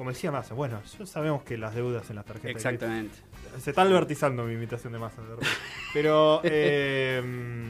como 0.00 0.12
decía 0.12 0.32
Massa, 0.32 0.54
bueno, 0.54 0.80
ya 0.98 1.04
sabemos 1.04 1.42
que 1.42 1.58
las 1.58 1.74
deudas 1.74 2.08
en 2.08 2.16
las 2.16 2.24
tarjetas... 2.24 2.50
Exactamente. 2.56 3.14
Se 3.58 3.68
está 3.68 3.82
albertizando 3.82 4.44
mi 4.44 4.54
imitación 4.54 4.94
de 4.94 4.98
Massa, 4.98 5.20
de 5.20 5.28
verdad. 5.28 5.46
Pero, 5.92 6.40
eh, 6.44 7.20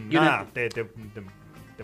nada, 0.09 0.47
te, 0.53 0.69
te- 0.69 0.85
te- 0.85 1.23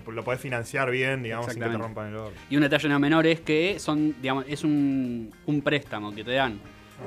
te 0.01 0.13
lo 0.13 0.23
podés 0.23 0.41
financiar 0.41 0.89
bien, 0.93 1.25
digamos, 1.25 1.53
sin 1.53 1.61
que 1.61 1.69
te 1.69 1.77
rompan 1.77 2.11
el 2.11 2.17
oro. 2.17 2.33
Y 2.49 2.55
un 2.55 2.63
detalle 2.63 2.89
no 2.89 3.01
menor 3.01 3.27
es 3.27 3.41
que 3.41 3.81
son, 3.81 4.15
digamos, 4.23 4.45
es 4.47 4.63
un, 4.63 5.33
un 5.47 5.63
préstamo 5.63 6.15
que 6.15 6.23
te 6.23 6.31
dan 6.35 6.61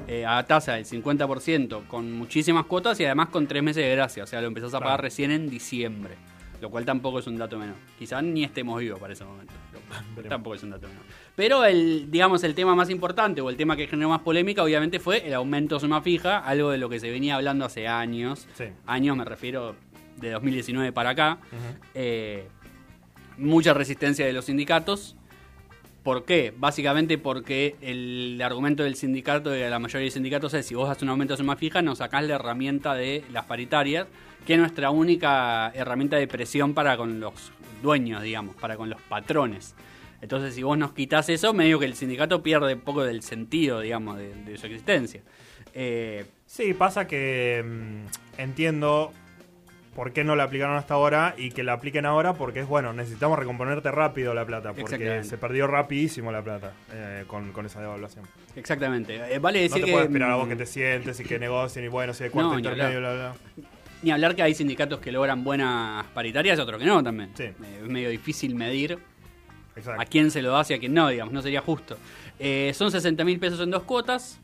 eh, 0.05 0.25
a 0.25 0.45
tasa 0.45 0.73
del 0.73 0.83
50% 0.83 1.87
con 1.87 2.11
muchísimas 2.11 2.65
cuotas 2.65 2.99
y 2.99 3.05
además 3.05 3.29
con 3.29 3.47
tres 3.47 3.63
meses 3.63 3.85
de 3.85 3.91
gracia. 3.95 4.25
O 4.25 4.27
sea, 4.27 4.41
lo 4.41 4.47
empezás 4.47 4.69
a 4.73 4.79
Claro. 4.79 4.83
pagar 4.85 5.01
recién 5.03 5.31
en 5.31 5.49
diciembre. 5.49 6.15
lo 6.61 6.69
cual 6.69 6.83
tampoco 6.83 7.19
es 7.19 7.27
un 7.27 7.37
dato 7.37 7.57
menor. 7.57 7.75
Quizás 7.97 8.21
ni 8.21 8.43
estemos 8.43 8.81
vivos 8.81 8.99
para 8.99 9.13
ese 9.13 9.23
momento, 9.23 9.53
lo- 10.17 10.23
tampoco 10.23 10.55
es 10.57 10.63
un 10.63 10.71
dato 10.71 10.89
menor. 10.89 11.03
Pero 11.39 11.63
el, 11.63 12.11
digamos, 12.11 12.43
el 12.43 12.53
tema 12.53 12.75
más 12.75 12.89
importante 12.89 13.39
o 13.39 13.49
el 13.49 13.55
tema 13.55 13.77
que 13.77 13.87
generó 13.87 14.09
más 14.09 14.19
polémica, 14.19 14.61
obviamente, 14.61 14.99
fue 14.99 15.25
el 15.25 15.33
aumento 15.33 15.75
de 15.75 15.79
suma 15.79 16.01
fija, 16.01 16.39
algo 16.39 16.69
de 16.69 16.77
lo 16.77 16.89
que 16.89 16.99
se 16.99 17.09
venía 17.09 17.35
hablando 17.35 17.63
hace 17.63 17.87
años. 17.87 18.45
Sí. 18.55 18.65
Años 18.85 19.15
me 19.15 19.23
refiero 19.23 19.73
de 20.17 20.31
2019 20.31 20.91
para 20.91 21.11
acá. 21.11 21.37
Eh, 21.93 22.49
mucha 23.37 23.73
resistencia 23.73 24.25
de 24.25 24.33
los 24.33 24.43
sindicatos. 24.43 25.15
¿Por 26.03 26.25
qué? 26.25 26.53
Básicamente 26.57 27.17
porque 27.17 27.77
el 27.79 28.41
argumento 28.43 28.83
del 28.83 28.95
sindicato, 28.95 29.49
de 29.49 29.69
la 29.69 29.79
mayoría 29.79 30.07
de 30.07 30.11
sindicatos, 30.11 30.53
es 30.55 30.65
si 30.65 30.75
vos 30.75 30.89
haces 30.89 31.03
un 31.03 31.09
aumento 31.09 31.35
de 31.35 31.37
suma 31.37 31.55
fija, 31.55 31.81
nos 31.81 31.99
sacás 31.99 32.25
la 32.25 32.35
herramienta 32.35 32.95
de 32.95 33.23
las 33.31 33.45
paritarias, 33.45 34.07
que 34.45 34.55
es 34.55 34.59
nuestra 34.59 34.89
única 34.89 35.71
herramienta 35.73 36.17
de 36.17 36.27
presión 36.27 36.73
para 36.73 36.97
con 36.97 37.21
los 37.21 37.53
dueños, 37.81 38.23
digamos, 38.23 38.57
para 38.57 38.75
con 38.75 38.89
los 38.89 39.01
patrones. 39.03 39.73
Entonces, 40.21 40.53
si 40.55 40.63
vos 40.63 40.77
nos 40.77 40.91
quitas 40.93 41.29
eso, 41.29 41.53
medio 41.53 41.79
que 41.79 41.85
el 41.85 41.95
sindicato 41.95 42.43
pierde 42.43 42.73
un 42.73 42.81
poco 42.81 43.03
del 43.03 43.21
sentido, 43.23 43.79
digamos, 43.79 44.17
de, 44.17 44.33
de 44.35 44.57
su 44.57 44.65
existencia. 44.67 45.21
Eh, 45.73 46.25
Sí, 46.45 46.73
pasa 46.73 47.05
que 47.05 47.63
mm, 47.63 48.41
entiendo 48.41 49.11
por 49.95 50.13
qué 50.13 50.23
no 50.23 50.35
la 50.35 50.45
aplicaron 50.45 50.77
hasta 50.77 50.95
ahora 50.95 51.35
y 51.37 51.51
que 51.51 51.61
la 51.61 51.73
apliquen 51.73 52.05
ahora 52.07 52.33
porque 52.33 52.61
es 52.61 52.67
bueno, 52.67 52.91
necesitamos 52.93 53.37
recomponerte 53.37 53.91
rápido 53.91 54.33
la 54.33 54.45
plata 54.45 54.73
porque 54.73 55.23
se 55.23 55.37
perdió 55.37 55.67
rapidísimo 55.67 56.31
la 56.31 56.41
plata 56.41 56.73
eh, 56.91 57.23
con, 57.27 57.51
con 57.51 57.65
esa 57.67 57.81
devaluación. 57.81 58.25
exactamente. 58.55 59.15
Eh, 59.33 59.37
vale 59.39 59.59
No 59.59 59.63
decir 59.63 59.81
te 59.81 59.85
que. 59.85 59.91
puedes 59.91 60.07
esperar 60.07 60.31
a 60.31 60.35
vos 60.37 60.47
mm, 60.47 60.49
que 60.49 60.55
te 60.55 60.65
sientes 60.65 61.19
y 61.19 61.23
que 61.23 61.37
negocien 61.37 61.85
y 61.85 61.87
bueno, 61.87 62.13
si 62.15 62.23
hay 62.23 62.29
cuarto 62.31 62.53
No, 62.53 62.57
intermedio, 62.59 62.99
bla, 62.99 63.13
bla. 63.13 63.33
Ni 64.01 64.09
hablar 64.11 64.35
que 64.35 64.41
hay 64.41 64.55
sindicatos 64.55 64.99
que 64.99 65.11
logran 65.11 65.43
buenas 65.43 66.05
paritarias 66.15 66.57
y 66.57 66.61
otros 66.61 66.79
que 66.79 66.85
no 66.87 67.03
también. 67.03 67.29
Sí. 67.35 67.43
Eh, 67.43 67.53
es 67.83 67.87
medio 67.89 68.09
difícil 68.09 68.55
medir 68.55 68.97
Exacto. 69.79 70.01
a 70.01 70.05
quién 70.05 70.31
se 70.31 70.41
lo 70.41 70.51
da 70.51 70.63
y 70.69 70.73
a 70.73 70.79
quién 70.79 70.93
no, 70.93 71.09
digamos, 71.09 71.33
no 71.33 71.41
sería 71.41 71.61
justo. 71.61 71.97
Eh, 72.39 72.71
son 72.75 72.91
60 72.91 73.23
mil 73.25 73.39
pesos 73.39 73.59
en 73.61 73.71
dos 73.71 73.83
cuotas, 73.83 74.39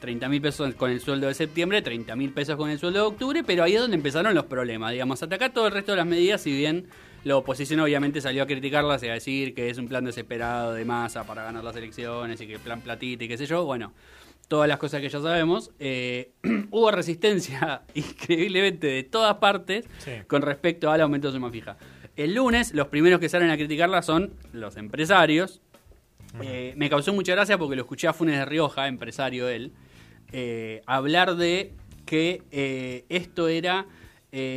30 0.00 0.28
mil 0.28 0.40
pesos 0.40 0.74
con 0.76 0.90
el 0.90 1.00
sueldo 1.00 1.26
de 1.26 1.34
septiembre, 1.34 1.82
30 1.82 2.14
mil 2.16 2.32
pesos 2.32 2.56
con 2.56 2.70
el 2.70 2.78
sueldo 2.78 3.00
de 3.00 3.06
octubre, 3.06 3.42
pero 3.44 3.64
ahí 3.64 3.74
es 3.74 3.80
donde 3.80 3.96
empezaron 3.96 4.34
los 4.34 4.44
problemas, 4.46 4.92
digamos, 4.92 5.22
hasta 5.22 5.34
acá 5.34 5.50
todo 5.50 5.66
el 5.66 5.72
resto 5.72 5.92
de 5.92 5.96
las 5.96 6.06
medidas, 6.06 6.40
si 6.42 6.52
bien 6.56 6.86
la 7.24 7.36
oposición 7.36 7.80
obviamente 7.80 8.20
salió 8.22 8.42
a 8.42 8.46
criticarlas 8.46 9.02
y 9.02 9.08
a 9.08 9.12
decir 9.14 9.54
que 9.54 9.68
es 9.68 9.76
un 9.76 9.88
plan 9.88 10.04
desesperado 10.04 10.72
de 10.72 10.84
masa 10.86 11.24
para 11.26 11.42
ganar 11.44 11.62
las 11.62 11.76
elecciones 11.76 12.40
y 12.40 12.46
que 12.46 12.58
plan 12.58 12.80
platita 12.80 13.24
y 13.24 13.28
qué 13.28 13.36
sé 13.36 13.44
yo, 13.44 13.64
bueno, 13.66 13.92
todas 14.48 14.66
las 14.68 14.78
cosas 14.78 15.02
que 15.02 15.10
ya 15.10 15.20
sabemos, 15.20 15.70
eh, 15.78 16.30
hubo 16.70 16.90
resistencia 16.90 17.82
increíblemente 17.94 18.86
de 18.86 19.02
todas 19.04 19.34
partes 19.36 19.84
Sí. 19.98 20.12
con 20.26 20.40
respecto 20.42 20.90
al 20.90 21.00
aumento 21.02 21.28
de 21.28 21.34
suma 21.34 21.50
fija. 21.50 21.76
El 22.20 22.34
lunes, 22.34 22.74
los 22.74 22.88
primeros 22.88 23.18
que 23.18 23.30
salen 23.30 23.48
a 23.48 23.56
criticarla 23.56 24.02
son 24.02 24.34
los 24.52 24.76
empresarios. 24.76 25.62
Eh, 26.42 26.74
me 26.76 26.90
causó 26.90 27.14
mucha 27.14 27.32
gracia 27.32 27.56
porque 27.56 27.76
lo 27.76 27.82
escuché 27.82 28.08
a 28.08 28.12
Funes 28.12 28.36
de 28.38 28.44
Rioja, 28.44 28.88
empresario 28.88 29.48
él, 29.48 29.72
eh, 30.30 30.82
hablar 30.84 31.36
de 31.36 31.72
que 32.04 32.42
eh, 32.50 33.06
esto 33.08 33.48
era 33.48 33.86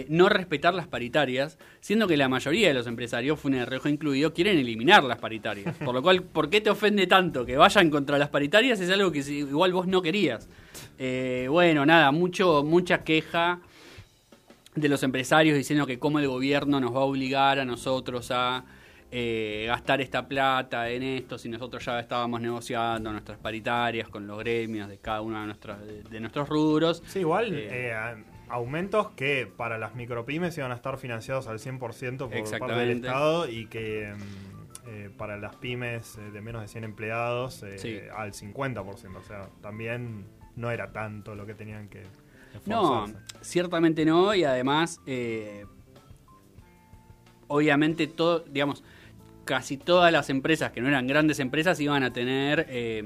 no 0.10 0.29
respetar 0.29 0.74
las 0.75 0.88
paritarias, 0.88 1.58
siendo 1.79 2.05
que 2.05 2.15
la 2.15 2.29
mayoría 2.29 2.67
de 2.67 2.74
los 2.74 2.86
empresarios, 2.86 3.39
Funes 3.39 3.62
de 3.62 3.65
Rioja 3.65 3.89
incluido, 3.89 4.34
quieren 4.34 4.60
eliminar 4.60 5.05
las 5.05 5.20
paritarias. 5.20 5.74
Por 5.84 5.96
lo 5.96 6.03
cual, 6.03 6.22
¿por 6.22 6.50
qué 6.50 6.60
te 6.60 6.70
ofende 6.70 7.08
tanto 7.08 7.46
que 7.46 7.55
vayan 7.55 7.89
contra 7.89 8.17
las 8.17 8.27
paritarias? 8.27 8.82
Es 8.82 8.89
algo 8.89 9.12
que 9.12 9.20
igual 9.20 9.72
vos 9.72 9.88
no 9.88 10.01
querías. 10.01 10.50
Eh, 11.00 11.48
bueno, 11.50 11.86
nada, 11.86 12.12
mucho, 12.12 12.63
mucha 12.63 13.05
queja 13.05 13.62
de 14.75 14.89
los 14.89 15.03
empresarios 15.03 15.56
diciendo 15.58 15.86
que 15.86 16.00
cómo 16.00 16.20
el 16.20 16.27
gobierno 16.27 16.80
nos 16.80 16.94
va 16.94 17.00
a 17.00 17.03
obligar 17.03 17.60
a 17.60 17.65
nosotros 17.65 18.32
a 18.32 18.65
eh, 19.12 19.65
gastar 19.68 20.01
esta 20.01 20.27
plata 20.27 20.89
en 20.89 21.03
esto 21.03 21.38
si 21.38 21.48
nosotros 21.48 21.86
ya 21.86 22.00
estábamos 22.00 22.42
negociando 22.42 23.12
nuestras 23.12 23.38
paritarias 23.38 24.10
con 24.10 24.25
los 24.25 24.39
gremios 24.39 24.89
de 24.89 24.98
cada 24.98 25.22
uno 25.22 25.39
de, 25.39 25.46
nuestros 25.46 25.80
de, 25.86 26.01
de 26.03 26.20
nuestros 26.20 26.50
rubros. 26.50 27.03
Sí, 27.06 27.20
igual 27.20 27.53
Eh, 27.53 27.92
eh, 27.92 28.24
aumentos 28.50 29.12
que 29.12 29.46
para 29.56 29.77
las 29.77 29.94
micropymes 29.96 30.58
iban 30.58 30.72
a 30.72 30.75
estar 30.75 30.98
financiados 30.98 31.48
al 31.48 31.60
100% 31.60 32.18
por 32.18 32.60
parte 32.60 32.74
del. 32.74 32.89
Estado 32.98 33.48
y 33.48 33.68
que 33.68 34.13
mm, 34.15 34.89
eh, 34.89 35.10
para 35.15 35.38
las 35.38 35.56
pymes 35.58 36.18
eh, 36.18 36.32
de 36.32 36.42
menos 36.42 36.62
de 36.63 36.68
100 36.68 36.84
empleados 36.84 37.63
Sí. 37.77 38.00
al 38.15 38.34
50%. 38.34 39.18
O 39.18 39.22
sea, 39.24 39.48
también 39.62 40.25
no 40.56 40.72
era 40.72 40.92
tanto 40.92 41.36
lo 41.36 41.46
que 41.46 41.53
tenían 41.53 41.88
que 41.88 42.03
No, 42.65 43.05
ciertamente 43.41 44.05
no, 44.05 44.33
y 44.33 44.43
además, 44.43 45.00
eh, 45.05 45.65
obviamente, 47.48 48.07
todo, 48.07 48.39
digamos, 48.39 48.83
casi 49.45 49.77
todas 49.77 50.12
las 50.12 50.29
empresas 50.29 50.72
que 50.72 50.81
no 50.81 50.88
eran 50.88 51.07
grandes 51.07 51.39
empresas 51.39 51.79
iban 51.79 52.03
a 52.03 52.13
tener, 52.13 52.65
eh, 52.69 53.03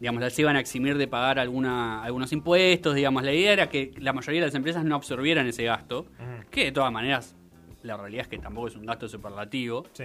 digamos, 0.00 0.20
las 0.20 0.38
iban 0.38 0.56
a 0.56 0.60
eximir 0.60 0.98
de 0.98 1.06
pagar 1.06 1.38
alguna, 1.38 2.02
algunos 2.02 2.32
impuestos, 2.32 2.94
digamos, 2.94 3.22
la 3.22 3.32
idea 3.32 3.52
era 3.52 3.68
que 3.68 3.92
la 3.98 4.12
mayoría 4.12 4.40
de 4.40 4.48
las 4.48 4.54
empresas 4.54 4.84
no 4.84 4.94
absorbieran 4.96 5.46
ese 5.46 5.64
gasto, 5.64 6.06
que 6.50 6.64
de 6.64 6.72
todas 6.72 6.92
maneras, 6.92 7.36
la 7.82 7.96
realidad 7.96 8.22
es 8.22 8.28
que 8.28 8.38
tampoco 8.38 8.68
es 8.68 8.76
un 8.76 8.84
gasto 8.86 9.08
superlativo, 9.08 9.84
Sí. 9.92 10.04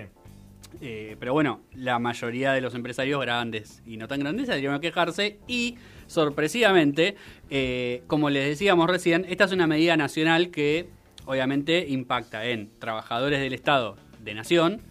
Eh, 0.79 1.15
pero 1.19 1.33
bueno, 1.33 1.61
la 1.73 1.99
mayoría 1.99 2.53
de 2.53 2.61
los 2.61 2.73
empresarios 2.75 3.21
grandes 3.21 3.81
y 3.85 3.97
no 3.97 4.07
tan 4.07 4.19
grandes 4.21 4.47
salieron 4.47 4.75
a 4.75 4.79
quejarse 4.79 5.39
y 5.47 5.77
sorpresivamente, 6.07 7.15
eh, 7.49 8.03
como 8.07 8.29
les 8.29 8.47
decíamos 8.47 8.89
recién, 8.89 9.25
esta 9.29 9.45
es 9.45 9.51
una 9.51 9.67
medida 9.67 9.97
nacional 9.97 10.49
que 10.49 10.87
obviamente 11.25 11.85
impacta 11.87 12.45
en 12.45 12.69
trabajadores 12.79 13.39
del 13.39 13.53
Estado 13.53 13.97
de 14.19 14.33
Nación 14.33 14.81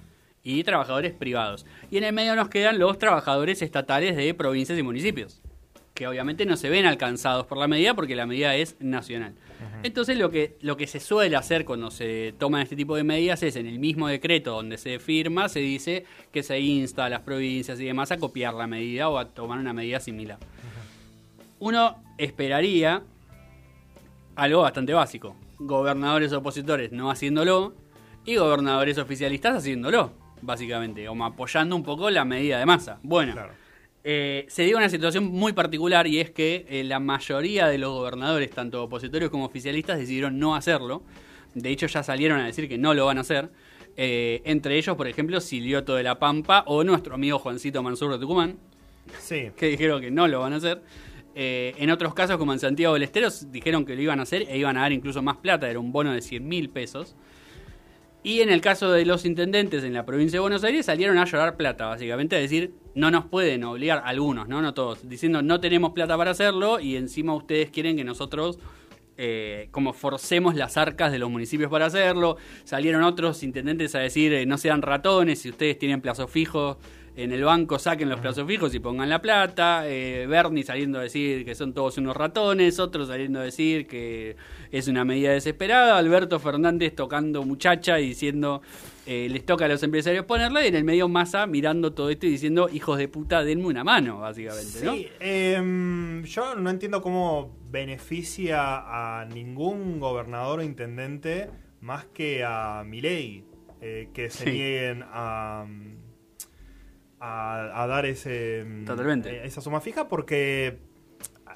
y 0.42 0.64
trabajadores 0.64 1.12
privados. 1.12 1.66
Y 1.90 1.98
en 1.98 2.04
el 2.04 2.12
medio 2.12 2.36
nos 2.36 2.48
quedan 2.48 2.78
los 2.78 2.98
trabajadores 2.98 3.62
estatales 3.62 4.16
de 4.16 4.32
provincias 4.34 4.78
y 4.78 4.82
municipios, 4.82 5.42
que 6.00 6.08
obviamente 6.08 6.46
no 6.46 6.56
se 6.56 6.70
ven 6.70 6.86
alcanzados 6.86 7.44
por 7.44 7.58
la 7.58 7.68
medida 7.68 7.92
porque 7.92 8.16
la 8.16 8.24
medida 8.24 8.56
es 8.56 8.74
nacional. 8.80 9.34
Entonces 9.82 10.16
lo 10.16 10.30
que, 10.30 10.56
lo 10.62 10.78
que 10.78 10.86
se 10.86 10.98
suele 10.98 11.36
hacer 11.36 11.66
cuando 11.66 11.90
se 11.90 12.32
toman 12.38 12.62
este 12.62 12.74
tipo 12.74 12.96
de 12.96 13.04
medidas 13.04 13.42
es 13.42 13.54
en 13.56 13.66
el 13.66 13.78
mismo 13.78 14.08
decreto 14.08 14.52
donde 14.52 14.78
se 14.78 14.98
firma, 14.98 15.50
se 15.50 15.60
dice 15.60 16.06
que 16.32 16.42
se 16.42 16.58
insta 16.58 17.04
a 17.04 17.10
las 17.10 17.20
provincias 17.20 17.78
y 17.80 17.84
demás 17.84 18.12
a 18.12 18.16
copiar 18.16 18.54
la 18.54 18.66
medida 18.66 19.10
o 19.10 19.18
a 19.18 19.26
tomar 19.26 19.58
una 19.58 19.74
medida 19.74 20.00
similar. 20.00 20.38
Uno 21.58 22.02
esperaría 22.16 23.02
algo 24.36 24.62
bastante 24.62 24.94
básico. 24.94 25.36
Gobernadores 25.58 26.32
opositores 26.32 26.92
no 26.92 27.10
haciéndolo 27.10 27.74
y 28.24 28.36
gobernadores 28.36 28.96
oficialistas 28.96 29.54
haciéndolo, 29.54 30.12
básicamente, 30.40 31.04
como 31.04 31.26
apoyando 31.26 31.76
un 31.76 31.82
poco 31.82 32.08
la 32.08 32.24
medida 32.24 32.58
de 32.58 32.64
masa. 32.64 32.98
Bueno, 33.02 33.34
Claro. 33.34 33.59
Eh, 34.02 34.46
se 34.48 34.64
dio 34.64 34.76
una 34.78 34.88
situación 34.88 35.24
muy 35.24 35.52
particular 35.52 36.06
y 36.06 36.20
es 36.20 36.30
que 36.30 36.66
eh, 36.68 36.84
la 36.84 37.00
mayoría 37.00 37.68
de 37.68 37.78
los 37.78 37.92
gobernadores, 37.92 38.50
tanto 38.50 38.82
opositores 38.82 39.28
como 39.28 39.44
oficialistas, 39.44 39.98
decidieron 39.98 40.38
no 40.38 40.54
hacerlo. 40.54 41.02
De 41.54 41.70
hecho, 41.70 41.86
ya 41.86 42.02
salieron 42.02 42.40
a 42.40 42.46
decir 42.46 42.68
que 42.68 42.78
no 42.78 42.94
lo 42.94 43.06
van 43.06 43.18
a 43.18 43.22
hacer. 43.22 43.50
Eh, 43.96 44.40
entre 44.44 44.78
ellos, 44.78 44.96
por 44.96 45.08
ejemplo, 45.08 45.40
Silioto 45.40 45.94
de 45.94 46.02
la 46.02 46.18
Pampa 46.18 46.64
o 46.66 46.82
nuestro 46.84 47.14
amigo 47.14 47.38
Juancito 47.38 47.82
Mansur 47.82 48.12
de 48.12 48.18
Tucumán, 48.18 48.58
Sí. 49.18 49.50
que 49.56 49.66
dijeron 49.66 50.00
que 50.00 50.10
no 50.10 50.28
lo 50.28 50.40
van 50.40 50.54
a 50.54 50.56
hacer. 50.56 50.82
En 51.32 51.90
otros 51.90 52.12
casos, 52.12 52.36
como 52.38 52.52
en 52.52 52.58
Santiago 52.58 52.94
del 52.94 53.04
Estero, 53.04 53.28
dijeron 53.46 53.86
que 53.86 53.94
lo 53.94 54.02
iban 54.02 54.20
a 54.20 54.24
hacer 54.24 54.46
e 54.48 54.58
iban 54.58 54.76
a 54.76 54.82
dar 54.82 54.92
incluso 54.92 55.22
más 55.22 55.36
plata, 55.38 55.70
era 55.70 55.78
un 55.78 55.90
bono 55.92 56.12
de 56.12 56.20
100 56.20 56.46
mil 56.46 56.68
pesos. 56.68 57.14
Y 58.22 58.40
en 58.40 58.50
el 58.50 58.60
caso 58.60 58.92
de 58.92 59.06
los 59.06 59.24
intendentes 59.24 59.82
en 59.82 59.94
la 59.94 60.04
provincia 60.04 60.36
de 60.36 60.40
Buenos 60.40 60.62
Aires 60.62 60.86
salieron 60.86 61.16
a 61.16 61.24
llorar 61.24 61.56
plata, 61.56 61.86
básicamente, 61.86 62.36
a 62.36 62.38
decir, 62.38 62.74
no 62.94 63.10
nos 63.10 63.24
pueden 63.24 63.64
obligar, 63.64 64.02
algunos, 64.04 64.46
no, 64.46 64.60
no 64.60 64.74
todos, 64.74 65.08
diciendo 65.08 65.40
no 65.40 65.58
tenemos 65.58 65.92
plata 65.92 66.18
para 66.18 66.32
hacerlo 66.32 66.80
y 66.80 66.96
encima 66.96 67.34
ustedes 67.34 67.70
quieren 67.70 67.96
que 67.96 68.04
nosotros 68.04 68.58
eh, 69.22 69.68
como 69.70 69.92
forcemos 69.92 70.54
las 70.54 70.78
arcas 70.78 71.12
de 71.12 71.18
los 71.18 71.28
municipios 71.28 71.70
para 71.70 71.84
hacerlo. 71.84 72.38
Salieron 72.64 73.02
otros 73.02 73.42
intendentes 73.42 73.94
a 73.94 73.98
decir, 73.98 74.32
eh, 74.32 74.46
no 74.46 74.56
sean 74.56 74.80
ratones, 74.80 75.40
si 75.40 75.50
ustedes 75.50 75.78
tienen 75.78 76.00
plazo 76.00 76.26
fijo 76.26 76.78
en 77.22 77.32
el 77.32 77.44
banco, 77.44 77.78
saquen 77.78 78.08
los 78.08 78.20
plazos 78.20 78.46
fijos 78.46 78.74
y 78.74 78.80
pongan 78.80 79.08
la 79.08 79.20
plata. 79.20 79.82
Eh, 79.86 80.26
Bernie 80.28 80.62
saliendo 80.64 80.98
a 80.98 81.02
decir 81.02 81.44
que 81.44 81.54
son 81.54 81.72
todos 81.74 81.98
unos 81.98 82.16
ratones, 82.16 82.78
otros 82.78 83.08
saliendo 83.08 83.40
a 83.40 83.44
decir 83.44 83.86
que 83.86 84.36
es 84.70 84.88
una 84.88 85.04
medida 85.04 85.32
desesperada. 85.32 85.98
Alberto 85.98 86.38
Fernández 86.38 86.94
tocando 86.94 87.42
muchacha 87.44 87.98
y 88.00 88.08
diciendo, 88.08 88.62
eh, 89.06 89.28
les 89.30 89.44
toca 89.44 89.64
a 89.64 89.68
los 89.68 89.82
empresarios 89.82 90.24
ponerla. 90.24 90.64
Y 90.64 90.68
en 90.68 90.74
el 90.76 90.84
medio 90.84 91.08
Massa 91.08 91.46
mirando 91.46 91.92
todo 91.92 92.10
esto 92.10 92.26
y 92.26 92.30
diciendo, 92.30 92.68
hijos 92.72 92.98
de 92.98 93.08
puta, 93.08 93.42
denme 93.44 93.66
una 93.66 93.84
mano, 93.84 94.20
básicamente, 94.20 94.84
¿no? 94.84 94.94
Sí, 94.94 95.08
em, 95.20 96.22
yo 96.24 96.54
no 96.54 96.70
entiendo 96.70 97.02
cómo 97.02 97.56
beneficia 97.70 99.20
a 99.20 99.24
ningún 99.26 100.00
gobernador 100.00 100.60
o 100.60 100.62
intendente 100.62 101.48
más 101.80 102.04
que 102.06 102.44
a 102.44 102.82
Milei 102.86 103.44
eh, 103.80 104.08
que 104.12 104.28
se 104.30 104.44
Sí. 104.44 104.50
nieguen 104.50 105.02
a, 105.06 105.64
a, 107.20 107.82
a 107.82 107.86
dar 107.86 108.06
ese 108.06 108.64
mm, 108.66 108.84
Totalmente. 108.86 109.30
eh, 109.30 109.40
esa 109.44 109.60
suma 109.60 109.80
fija 109.80 110.08
porque 110.08 110.78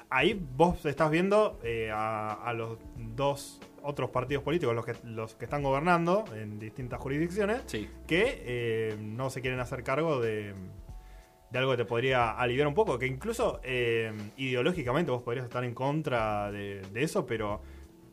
ahí 0.09 0.39
vos 0.55 0.85
estás 0.85 1.09
viendo 1.11 1.59
eh, 1.63 1.89
a, 1.91 2.33
a 2.33 2.53
los 2.53 2.77
dos 2.95 3.59
otros 3.81 4.09
partidos 4.09 4.43
políticos, 4.43 4.73
los 4.75 4.85
que, 4.85 4.93
los 5.03 5.35
que 5.35 5.45
están 5.45 5.61
gobernando 5.63 6.23
en 6.35 6.57
distintas 6.59 6.99
jurisdicciones, 6.99 7.61
Sí. 7.67 7.87
que 8.07 8.41
eh, 8.45 8.95
no 8.99 9.29
se 9.29 9.41
quieren 9.41 9.59
hacer 9.59 9.83
cargo 9.83 10.19
de, 10.19 10.53
de 11.51 11.59
algo 11.59 11.71
que 11.71 11.77
te 11.77 11.85
podría 11.85 12.31
aliviar 12.31 12.67
un 12.67 12.73
poco, 12.73 12.97
que 12.97 13.05
incluso 13.05 13.59
eh, 13.63 14.11
ideológicamente 14.37 15.11
vos 15.11 15.21
podrías 15.21 15.45
estar 15.45 15.63
en 15.63 15.75
contra 15.75 16.51
de, 16.51 16.81
de 16.81 17.03
eso, 17.03 17.27
pero 17.27 17.61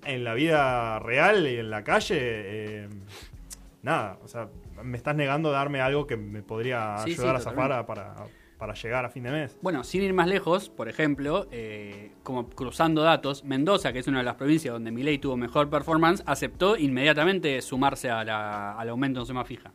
en 0.04 0.24
la 0.24 0.34
vida 0.34 0.98
real 0.98 1.46
y 1.46 1.56
en 1.56 1.70
la 1.70 1.82
calle, 1.84 2.88
nada, 3.82 4.18
o 4.22 4.28
sea, 4.28 4.48
me 4.82 4.96
estás 4.96 5.14
negando 5.16 5.50
darme 5.50 5.80
algo 5.80 6.06
que 6.06 6.16
me 6.16 6.42
podría 6.42 6.96
Sí, 6.98 7.14
sí, 7.14 7.20
ayudar 7.20 7.36
a 7.36 7.40
zafar 7.40 7.72
a- 7.72 7.86
para, 7.86 8.14
para 8.58 8.74
llegar 8.74 9.04
a 9.04 9.08
fin 9.10 9.24
de 9.24 9.30
mes. 9.32 9.58
Bueno, 9.60 9.82
sin 9.84 10.02
ir 10.02 10.12
más 10.12 10.28
lejos, 10.28 10.68
por 10.68 10.88
ejemplo, 10.88 11.48
eh, 11.50 12.12
como 12.22 12.48
cruzando 12.48 13.02
datos, 13.02 13.42
Mendoza, 13.44 13.92
que 13.92 13.98
es 13.98 14.06
una 14.06 14.18
de 14.18 14.24
las 14.24 14.36
provincias 14.36 14.72
donde 14.72 14.90
Milei 14.92 15.18
tuvo 15.18 15.36
mejor 15.36 15.68
performance, 15.68 16.22
aceptó 16.26 16.76
inmediatamente 16.76 17.60
sumarse 17.62 18.08
a 18.10 18.22
la- 18.24 18.72
al 18.78 18.88
aumento 18.88 19.20
en 19.20 19.26
suma 19.26 19.44
fija. 19.44 19.72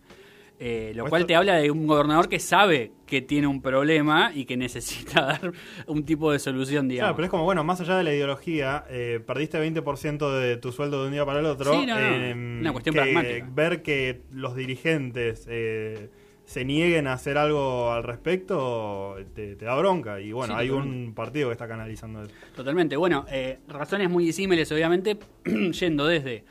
Eh, 0.59 0.91
lo 0.95 1.05
cual 1.05 1.27
te 1.27 1.35
habla 1.35 1.57
de 1.57 1.69
un 1.69 1.85
gobernador 1.85 2.27
que 2.29 2.39
sabe 2.39 2.91
que 3.05 3.21
tiene 3.21 3.45
un 3.45 3.61
problema 3.61 4.31
y 4.33 4.45
que 4.45 4.57
necesita 4.57 5.21
dar 5.41 5.51
un 5.85 6.03
tipo 6.03 6.31
de 6.31 6.39
solución, 6.39 6.87
digamos. 6.87 7.09
Claro, 7.09 7.15
pero 7.15 7.25
es 7.25 7.29
como, 7.29 7.43
bueno, 7.43 7.63
más 7.63 7.79
allá 7.79 7.95
de 7.97 8.03
la 8.03 8.11
ideología, 8.13 8.83
eh, 8.89 9.19
perdiste 9.25 9.59
20% 9.59 10.31
de 10.39 10.57
tu 10.57 10.71
sueldo 10.71 11.01
de 11.01 11.07
un 11.07 11.13
día 11.13 11.25
para 11.25 11.41
el 11.41 11.45
otro. 11.45 11.71
Sí, 11.73 11.85
no, 11.85 11.93
no, 11.93 12.01
eh, 12.01 12.33
una 12.33 12.71
cuestión 12.71 12.95
que 12.95 13.01
pragmática. 13.01 13.47
Ver 13.53 13.81
que 13.83 14.21
los 14.31 14.55
dirigentes 14.55 15.45
eh, 15.47 16.09
se 16.45 16.65
nieguen 16.65 17.05
a 17.05 17.13
hacer 17.13 17.37
algo 17.37 17.91
al 17.91 18.03
respecto 18.03 19.15
te, 19.35 19.55
te 19.57 19.65
da 19.65 19.75
bronca. 19.75 20.19
Y 20.21 20.31
bueno, 20.31 20.55
Sí, 20.55 20.59
hay 20.61 20.69
totalmente. 20.69 21.05
un 21.07 21.13
partido 21.13 21.49
que 21.49 21.53
está 21.53 21.67
canalizando 21.67 22.23
eso. 22.23 22.31
Totalmente. 22.55 22.95
Bueno, 22.95 23.25
eh, 23.29 23.59
razones 23.67 24.09
muy 24.09 24.25
disímiles, 24.25 24.71
obviamente, 24.71 25.17
yendo 25.79 26.07
desde 26.07 26.45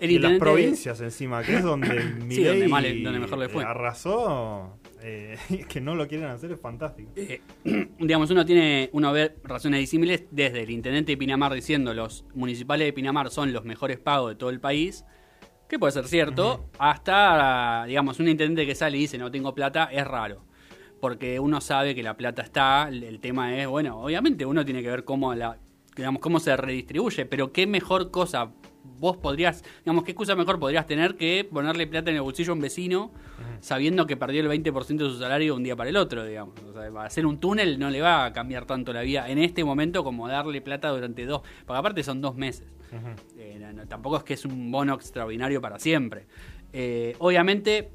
el 0.00 0.22
las 0.22 0.32
de- 0.32 0.38
provincias 0.38 1.00
encima, 1.00 1.42
que 1.42 1.56
es 1.56 1.62
donde 1.62 1.88
Milei 2.24 3.02
donde 3.02 3.18
mejor 3.20 3.38
le 3.38 3.48
fue. 3.48 3.62
eh, 3.62 3.66
arrasó, 3.66 4.78
eh, 5.02 5.36
que 5.68 5.80
no 5.80 5.94
lo 5.94 6.06
quieren 6.08 6.26
hacer 6.28 6.52
es 6.52 6.60
fantástico. 6.60 7.10
Eh, 7.16 7.40
digamos, 7.98 8.30
uno 8.30 8.44
tiene, 8.46 8.90
uno 8.92 9.12
ve 9.12 9.34
razones 9.44 9.80
disímiles 9.80 10.24
desde 10.30 10.62
el 10.62 10.70
intendente 10.70 11.12
de 11.12 11.16
Pinamar 11.16 11.52
diciendo 11.54 11.92
los 11.94 12.24
municipales 12.34 12.86
de 12.86 12.92
Pinamar 12.92 13.30
son 13.30 13.52
los 13.52 13.64
mejores 13.64 13.98
pagos 13.98 14.30
de 14.30 14.36
todo 14.36 14.50
el 14.50 14.60
país, 14.60 15.04
que 15.68 15.78
puede 15.78 15.92
ser 15.92 16.06
cierto, 16.08 16.68
hasta, 16.78 17.84
digamos, 17.86 18.18
un 18.20 18.28
intendente 18.28 18.66
que 18.66 18.74
sale 18.74 18.96
y 18.96 19.00
dice 19.00 19.18
no 19.18 19.30
tengo 19.30 19.54
plata, 19.54 19.84
es 19.92 20.06
raro. 20.06 20.44
Porque 21.00 21.40
uno 21.40 21.60
sabe 21.60 21.94
que 21.94 22.02
la 22.02 22.16
plata 22.16 22.42
está, 22.42 22.88
el, 22.88 23.04
el 23.04 23.20
tema 23.20 23.56
es, 23.56 23.66
bueno, 23.66 24.00
obviamente 24.02 24.44
uno 24.44 24.64
tiene 24.64 24.82
que 24.82 24.90
ver 24.90 25.04
cómo 25.04 25.34
la, 25.34 25.58
digamos, 25.96 26.20
cómo 26.20 26.40
se 26.40 26.56
redistribuye, 26.56 27.24
pero 27.24 27.52
qué 27.52 27.66
mejor 27.66 28.10
cosa 28.10 28.52
vos 28.98 29.16
podrías, 29.16 29.62
digamos, 29.84 30.04
qué 30.04 30.10
excusa 30.12 30.34
mejor 30.34 30.58
podrías 30.58 30.86
tener 30.86 31.16
que 31.16 31.48
ponerle 31.50 31.86
plata 31.86 32.10
en 32.10 32.16
el 32.16 32.22
bolsillo 32.22 32.52
a 32.52 32.54
un 32.54 32.60
vecino 32.60 33.10
sabiendo 33.60 34.06
que 34.06 34.16
perdió 34.16 34.40
el 34.42 34.48
20% 34.48 34.96
de 35.04 35.10
su 35.10 35.18
salario 35.18 35.52
de 35.52 35.56
un 35.58 35.62
día 35.62 35.76
para 35.76 35.88
el 35.90 35.96
otro, 35.96 36.24
digamos. 36.24 36.54
O 36.62 36.72
sea, 36.72 37.02
hacer 37.04 37.24
un 37.26 37.38
túnel 37.38 37.78
no 37.78 37.90
le 37.90 38.00
va 38.00 38.24
a 38.26 38.32
cambiar 38.32 38.66
tanto 38.66 38.92
la 38.92 39.02
vida 39.02 39.28
en 39.30 39.38
este 39.38 39.64
momento 39.64 40.02
como 40.04 40.28
darle 40.28 40.60
plata 40.60 40.88
durante 40.88 41.24
dos, 41.26 41.42
porque 41.66 41.78
aparte 41.78 42.02
son 42.02 42.20
dos 42.20 42.34
meses. 42.36 42.66
Eh, 43.38 43.58
no- 43.60 43.72
no, 43.72 43.86
tampoco 43.86 44.16
es 44.16 44.24
que 44.24 44.34
es 44.34 44.44
un 44.44 44.70
bono 44.72 44.94
extraordinario 44.94 45.60
para 45.60 45.78
siempre. 45.78 46.26
Eh, 46.72 47.14
obviamente, 47.18 47.90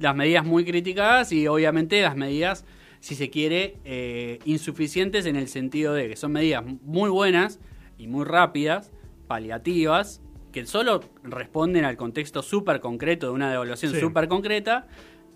las 0.00 0.14
medidas 0.14 0.44
muy 0.44 0.64
criticadas 0.64 1.32
y 1.32 1.46
obviamente 1.48 2.00
las 2.02 2.16
medidas, 2.16 2.64
si 3.00 3.14
se 3.14 3.30
quiere, 3.30 3.76
eh, 3.84 4.38
insuficientes 4.44 5.26
en 5.26 5.36
el 5.36 5.48
sentido 5.48 5.94
de 5.94 6.08
que 6.08 6.16
son 6.16 6.32
medidas 6.32 6.64
muy 6.82 7.08
buenas 7.10 7.60
y 7.98 8.06
muy 8.06 8.24
rápidas, 8.24 8.92
paliativas, 9.26 10.22
que 10.52 10.64
solo 10.66 11.00
responden 11.22 11.84
al 11.84 11.96
contexto 11.96 12.42
súper 12.42 12.80
concreto 12.80 13.26
de 13.26 13.32
una 13.32 13.50
devaluación 13.50 13.92
Sí. 13.92 14.00
súper 14.00 14.28
concreta. 14.28 14.86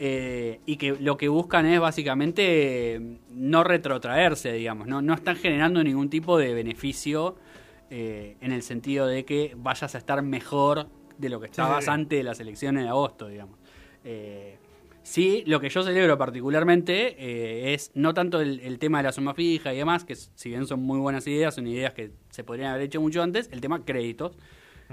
eh, 0.02 0.60
y 0.64 0.76
que 0.76 0.92
lo 0.98 1.18
que 1.18 1.28
buscan 1.28 1.66
es 1.66 1.78
básicamente 1.78 2.94
eh, 2.94 3.18
no 3.32 3.62
retrotraerse, 3.64 4.50
digamos, 4.52 4.86
no, 4.86 5.02
no 5.02 5.12
están 5.12 5.36
generando 5.36 5.84
ningún 5.84 6.08
tipo 6.08 6.38
de 6.38 6.54
beneficio 6.54 7.36
eh, 7.90 8.34
en 8.40 8.52
el 8.52 8.62
sentido 8.62 9.06
de 9.06 9.26
que 9.26 9.52
vayas 9.58 9.94
a 9.94 9.98
estar 9.98 10.22
mejor 10.22 10.86
de 11.18 11.28
lo 11.28 11.38
que 11.38 11.46
estabas 11.48 11.84
sí. 11.84 11.90
antes 11.90 12.18
de 12.18 12.22
las 12.22 12.40
elecciones 12.40 12.84
de 12.84 12.88
agosto, 12.88 13.28
digamos. 13.28 13.58
Sí, 15.02 15.42
lo 15.46 15.60
que 15.60 15.68
yo 15.70 15.82
celebro 15.82 16.18
particularmente 16.18 17.16
eh, 17.18 17.72
es 17.74 17.90
no 17.94 18.12
tanto 18.14 18.40
el, 18.40 18.60
el 18.60 18.78
tema 18.78 18.98
de 18.98 19.04
la 19.04 19.12
suma 19.12 19.34
fija 19.34 19.72
y 19.72 19.78
demás, 19.78 20.04
que 20.04 20.14
si 20.14 20.50
bien 20.50 20.66
son 20.66 20.80
muy 20.82 20.98
buenas 20.98 21.26
ideas, 21.26 21.54
son 21.54 21.66
ideas 21.66 21.94
que 21.94 22.10
se 22.30 22.44
podrían 22.44 22.70
haber 22.70 22.82
hecho 22.82 23.00
mucho 23.00 23.22
antes, 23.22 23.48
el 23.52 23.60
tema 23.60 23.84
créditos. 23.84 24.36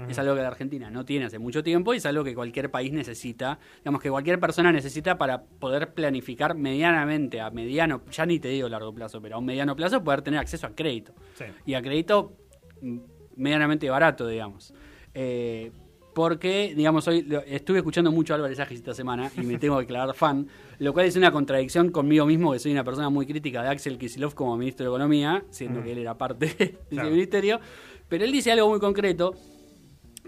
Es 0.08 0.16
algo 0.20 0.36
que 0.36 0.42
la 0.42 0.46
Argentina 0.46 0.90
no 0.92 1.04
tiene 1.04 1.24
hace 1.24 1.40
mucho 1.40 1.64
tiempo 1.64 1.92
y 1.92 1.96
es 1.96 2.06
algo 2.06 2.22
que 2.22 2.32
cualquier 2.32 2.70
país 2.70 2.92
necesita, 2.92 3.58
digamos 3.78 4.00
que 4.00 4.08
cualquier 4.08 4.38
persona 4.38 4.70
necesita 4.70 5.18
para 5.18 5.42
poder 5.42 5.92
planificar 5.92 6.54
medianamente, 6.54 7.40
a 7.40 7.50
mediano, 7.50 8.02
ya 8.12 8.24
ni 8.24 8.38
te 8.38 8.46
digo 8.46 8.68
largo 8.68 8.94
plazo, 8.94 9.20
pero 9.20 9.34
a 9.34 9.38
un 9.40 9.44
mediano 9.46 9.74
plazo 9.74 10.04
poder 10.04 10.22
tener 10.22 10.38
acceso 10.38 10.68
a 10.68 10.70
crédito 10.76 11.14
Sí. 11.34 11.46
y 11.66 11.74
a 11.74 11.82
crédito 11.82 12.32
mm, 12.80 12.98
medianamente 13.34 13.90
barato, 13.90 14.28
digamos. 14.28 14.72
Eh, 15.14 15.72
porque, 16.14 16.72
digamos, 16.76 17.06
hoy 17.06 17.26
estuve 17.46 17.78
escuchando 17.78 18.10
mucho 18.10 18.32
a 18.32 18.36
Álvarez 18.36 18.58
Agis 18.60 18.78
esta 18.78 18.94
semana 18.94 19.30
y 19.36 19.42
me 19.42 19.58
tengo 19.58 19.76
que 19.76 19.82
declarar 19.82 20.14
fan, 20.14 20.48
lo 20.78 20.92
cual 20.92 21.06
es 21.06 21.16
una 21.16 21.30
contradicción 21.30 21.90
conmigo 21.90 22.26
mismo, 22.26 22.52
que 22.52 22.58
soy 22.58 22.72
una 22.72 22.82
persona 22.84 23.08
muy 23.10 23.24
crítica 23.26 23.62
de 23.62 23.68
Axel 23.68 23.98
Kicillof 23.98 24.34
como 24.34 24.56
ministro 24.56 24.84
de 24.86 24.90
Economía, 24.90 25.44
siendo 25.50 25.80
Mm. 25.80 25.84
que 25.84 25.92
él 25.92 25.98
era 25.98 26.18
parte 26.18 26.46
de 26.58 26.76
Claro. 26.90 27.08
ese 27.08 27.10
ministerio. 27.14 27.60
Pero 28.08 28.24
él 28.24 28.32
dice 28.32 28.50
algo 28.50 28.68
muy 28.68 28.80
concreto, 28.80 29.34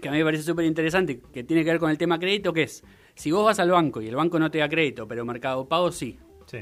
que 0.01 0.07
a 0.07 0.11
mí 0.11 0.17
me 0.19 0.23
parece 0.23 0.43
súper 0.43 0.65
interesante, 0.65 1.19
que 1.33 1.43
tiene 1.43 1.63
que 1.63 1.71
ver 1.71 1.79
con 1.79 1.89
el 1.91 1.97
tema 1.97 2.17
crédito, 2.19 2.53
que 2.53 2.63
es, 2.63 2.83
si 3.15 3.31
vos 3.31 3.43
vas 3.45 3.59
al 3.59 3.69
banco 3.71 4.01
y 4.01 4.07
el 4.07 4.15
banco 4.15 4.39
no 4.39 4.49
te 4.49 4.59
da 4.59 4.69
crédito, 4.69 5.07
pero 5.07 5.25
Mercado 5.25 5.67
Pago 5.67 5.91
sí, 5.91 6.17
Sí, 6.47 6.59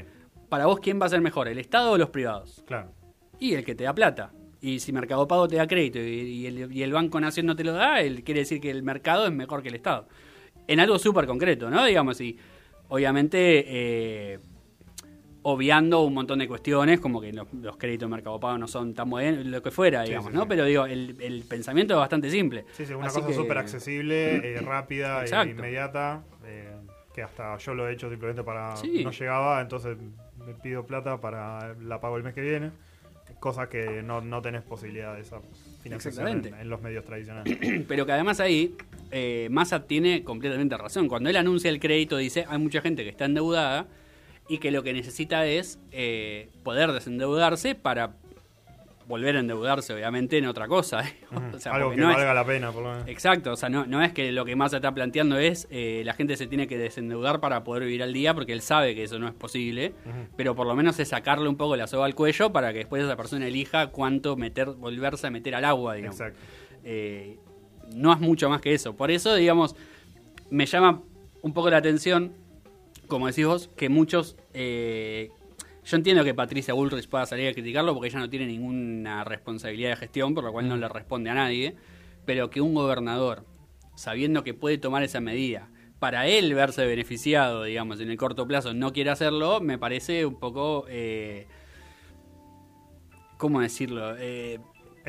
para 0.48 0.66
vos, 0.66 0.80
¿quién 0.80 1.00
va 1.00 1.06
a 1.06 1.08
ser 1.08 1.20
mejor, 1.20 1.46
el 1.48 1.58
Estado 1.58 1.92
o 1.92 1.98
los 1.98 2.10
privados? 2.10 2.62
claro. 2.66 2.90
Y 3.38 3.54
el 3.54 3.64
que 3.64 3.74
te 3.74 3.84
da 3.84 3.94
plata. 3.94 4.32
Y 4.62 4.80
si 4.80 4.92
Mercado 4.92 5.26
Pago 5.26 5.48
te 5.48 5.56
da 5.56 5.66
crédito 5.66 5.98
y, 5.98 6.02
y 6.02 6.46
el, 6.46 6.72
y 6.72 6.82
el 6.82 6.92
Banco 6.92 7.18
Nación 7.20 7.46
no 7.46 7.56
te 7.56 7.64
lo 7.64 7.72
da, 7.72 8.00
él 8.00 8.22
quiere 8.22 8.40
decir 8.40 8.60
que 8.60 8.70
el 8.70 8.82
mercado 8.82 9.26
es 9.26 9.32
mejor 9.32 9.62
que 9.62 9.68
el 9.68 9.76
Estado. 9.76 10.06
En 10.66 10.80
algo 10.80 10.98
súper 10.98 11.26
concreto, 11.26 11.70
¿no? 11.70 11.84
Digamos, 11.84 12.20
y 12.20 12.36
obviamente 12.88 13.64
eh, 13.66 14.38
obviando 15.42 16.02
un 16.02 16.14
montón 16.14 16.38
de 16.38 16.48
cuestiones, 16.48 17.00
como 17.00 17.20
que 17.20 17.32
los, 17.32 17.46
los 17.54 17.76
créditos 17.76 18.08
de 18.08 18.14
Mercado 18.14 18.38
Pago 18.38 18.58
no 18.58 18.68
son 18.68 18.94
tan 18.94 19.08
buenos, 19.08 19.44
lo 19.46 19.62
que 19.62 19.70
fuera, 19.70 20.02
digamos, 20.02 20.30
sí, 20.30 20.36
¿no? 20.36 20.42
sí. 20.42 20.46
Pero 20.48 20.64
digo, 20.64 20.86
el, 20.86 21.16
el 21.20 21.44
pensamiento 21.44 21.94
es 21.94 21.98
bastante 21.98 22.30
simple. 22.30 22.66
Sí, 22.72 22.84
sí, 22.86 22.92
una 22.92 23.06
Así 23.06 23.20
cosa 23.20 23.34
súper 23.34 23.58
accesible, 23.58 24.56
eh, 24.56 24.60
rápida 24.64 25.24
e 25.24 25.50
inmediata, 25.50 26.22
eh, 26.44 26.76
que 27.14 27.22
hasta 27.22 27.56
yo 27.58 27.74
lo 27.74 27.88
he 27.88 27.92
hecho 27.92 28.10
simplemente 28.10 28.44
para... 28.44 28.76
Sí. 28.76 29.02
No 29.04 29.10
llegaba, 29.10 29.60
entonces 29.60 29.96
me 30.46 30.54
pido 30.54 30.84
plata 30.84 31.20
para 31.20 31.74
la 31.74 32.00
pago 32.00 32.16
el 32.16 32.22
mes 32.22 32.34
que 32.34 32.42
viene, 32.42 32.70
cosa 33.40 33.68
que 33.68 34.02
no, 34.02 34.20
no 34.20 34.40
tenés 34.42 34.62
posibilidad 34.62 35.14
de 35.14 35.22
esa 35.22 35.40
financiación 35.82 36.28
en, 36.28 36.54
en 36.54 36.68
los 36.68 36.80
medios 36.82 37.04
tradicionales. 37.04 37.58
Pero 37.88 38.06
que 38.06 38.12
además 38.12 38.38
ahí 38.38 38.76
eh, 39.10 39.48
Massa 39.50 39.86
tiene 39.86 40.22
completamente 40.22 40.76
razón. 40.76 41.08
Cuando 41.08 41.30
él 41.30 41.36
anuncia 41.36 41.70
el 41.70 41.80
crédito 41.80 42.16
dice 42.18 42.44
hay 42.48 42.58
mucha 42.58 42.80
gente 42.80 43.02
que 43.02 43.08
está 43.08 43.24
endeudada 43.24 43.88
y 44.48 44.58
que 44.58 44.70
lo 44.70 44.82
que 44.82 44.92
necesita 44.92 45.46
es 45.46 45.78
eh, 45.90 46.48
poder 46.62 46.92
desendeudarse 46.92 47.74
para 47.74 48.16
volver 49.10 49.36
a 49.36 49.40
endeudarse, 49.40 49.92
obviamente, 49.92 50.38
en 50.38 50.46
otra 50.46 50.66
cosa. 50.68 51.06
¿eh? 51.06 51.14
Ujú. 51.30 51.56
O 51.56 51.58
sea, 51.58 51.72
Algo 51.72 51.90
que 51.90 51.96
no 51.98 52.10
es- 52.10 52.16
valga 52.16 52.32
la 52.32 52.46
pena, 52.46 52.72
por 52.72 52.82
lo 52.84 52.90
menos. 52.92 53.06
Exacto, 53.08 53.52
o 53.52 53.56
sea, 53.56 53.68
no, 53.68 53.84
no 53.84 54.02
es 54.02 54.12
que 54.12 54.32
lo 54.32 54.46
que 54.46 54.56
Massa 54.56 54.76
está 54.76 54.94
planteando 54.94 55.36
es 55.38 55.68
eh, 55.70 56.00
la 56.06 56.14
gente 56.14 56.36
se 56.38 56.46
tiene 56.46 56.66
que 56.66 56.78
desendeudar 56.78 57.40
para 57.40 57.62
poder 57.62 57.82
vivir 57.84 58.02
al 58.02 58.14
día 58.14 58.32
porque 58.32 58.54
él 58.54 58.62
sabe 58.62 58.94
que 58.94 59.02
eso 59.02 59.18
no 59.18 59.28
es 59.28 59.34
posible, 59.34 59.92
pero 60.36 60.54
por 60.54 60.66
lo 60.66 60.74
menos 60.74 60.98
es 60.98 61.08
sacarle 61.08 61.48
un 61.48 61.56
poco 61.56 61.76
la 61.76 61.86
soga 61.86 62.06
al 62.06 62.14
cuello 62.14 62.50
para 62.52 62.72
que 62.72 62.78
después 62.78 63.02
esa 63.04 63.16
persona 63.16 63.46
elija 63.46 63.88
cuánto 63.88 64.36
meter, 64.36 64.68
volverse 64.70 65.26
a 65.26 65.30
meter 65.30 65.54
al 65.54 65.66
agua, 65.66 65.94
digamos. 65.96 66.18
Exacto. 66.18 66.40
Eh, 66.84 67.36
no 67.94 68.12
es 68.12 68.20
mucho 68.20 68.48
más 68.48 68.60
que 68.62 68.72
eso. 68.72 68.96
Por 68.96 69.10
eso, 69.10 69.34
digamos, 69.34 69.74
me 70.50 70.64
llama 70.66 71.02
un 71.42 71.52
poco 71.52 71.68
la 71.70 71.78
atención, 71.78 72.32
como 73.08 73.26
decís 73.26 73.44
vos, 73.46 73.68
que 73.76 73.88
muchos... 73.88 74.36
eh, 74.54 75.30
yo 75.90 75.96
entiendo 75.96 76.22
que 76.22 76.34
Patricia 76.34 76.72
Bullrich 76.72 77.08
pueda 77.08 77.26
salir 77.26 77.48
a 77.48 77.52
criticarlo 77.52 77.94
porque 77.94 78.08
ella 78.08 78.20
no 78.20 78.30
tiene 78.30 78.46
ninguna 78.46 79.24
responsabilidad 79.24 79.90
de 79.90 79.96
gestión, 79.96 80.34
por 80.34 80.44
lo 80.44 80.52
cual 80.52 80.68
no 80.68 80.76
le 80.76 80.88
responde 80.88 81.30
a 81.30 81.34
nadie, 81.34 81.74
pero 82.24 82.48
que 82.48 82.60
un 82.60 82.74
gobernador, 82.74 83.44
sabiendo 83.96 84.44
que 84.44 84.54
puede 84.54 84.78
tomar 84.78 85.02
esa 85.02 85.20
medida, 85.20 85.68
para 85.98 86.28
él 86.28 86.54
verse 86.54 86.86
beneficiado, 86.86 87.64
digamos, 87.64 88.00
en 88.00 88.10
el 88.10 88.16
corto 88.16 88.46
plazo, 88.46 88.72
no 88.72 88.92
quiere 88.92 89.10
hacerlo, 89.10 89.60
me 89.60 89.78
parece 89.78 90.24
un 90.24 90.38
poco... 90.38 90.86
eh, 90.88 91.48
¿Cómo 93.36 93.60
decirlo? 93.60 94.16
Eh, 94.18 94.60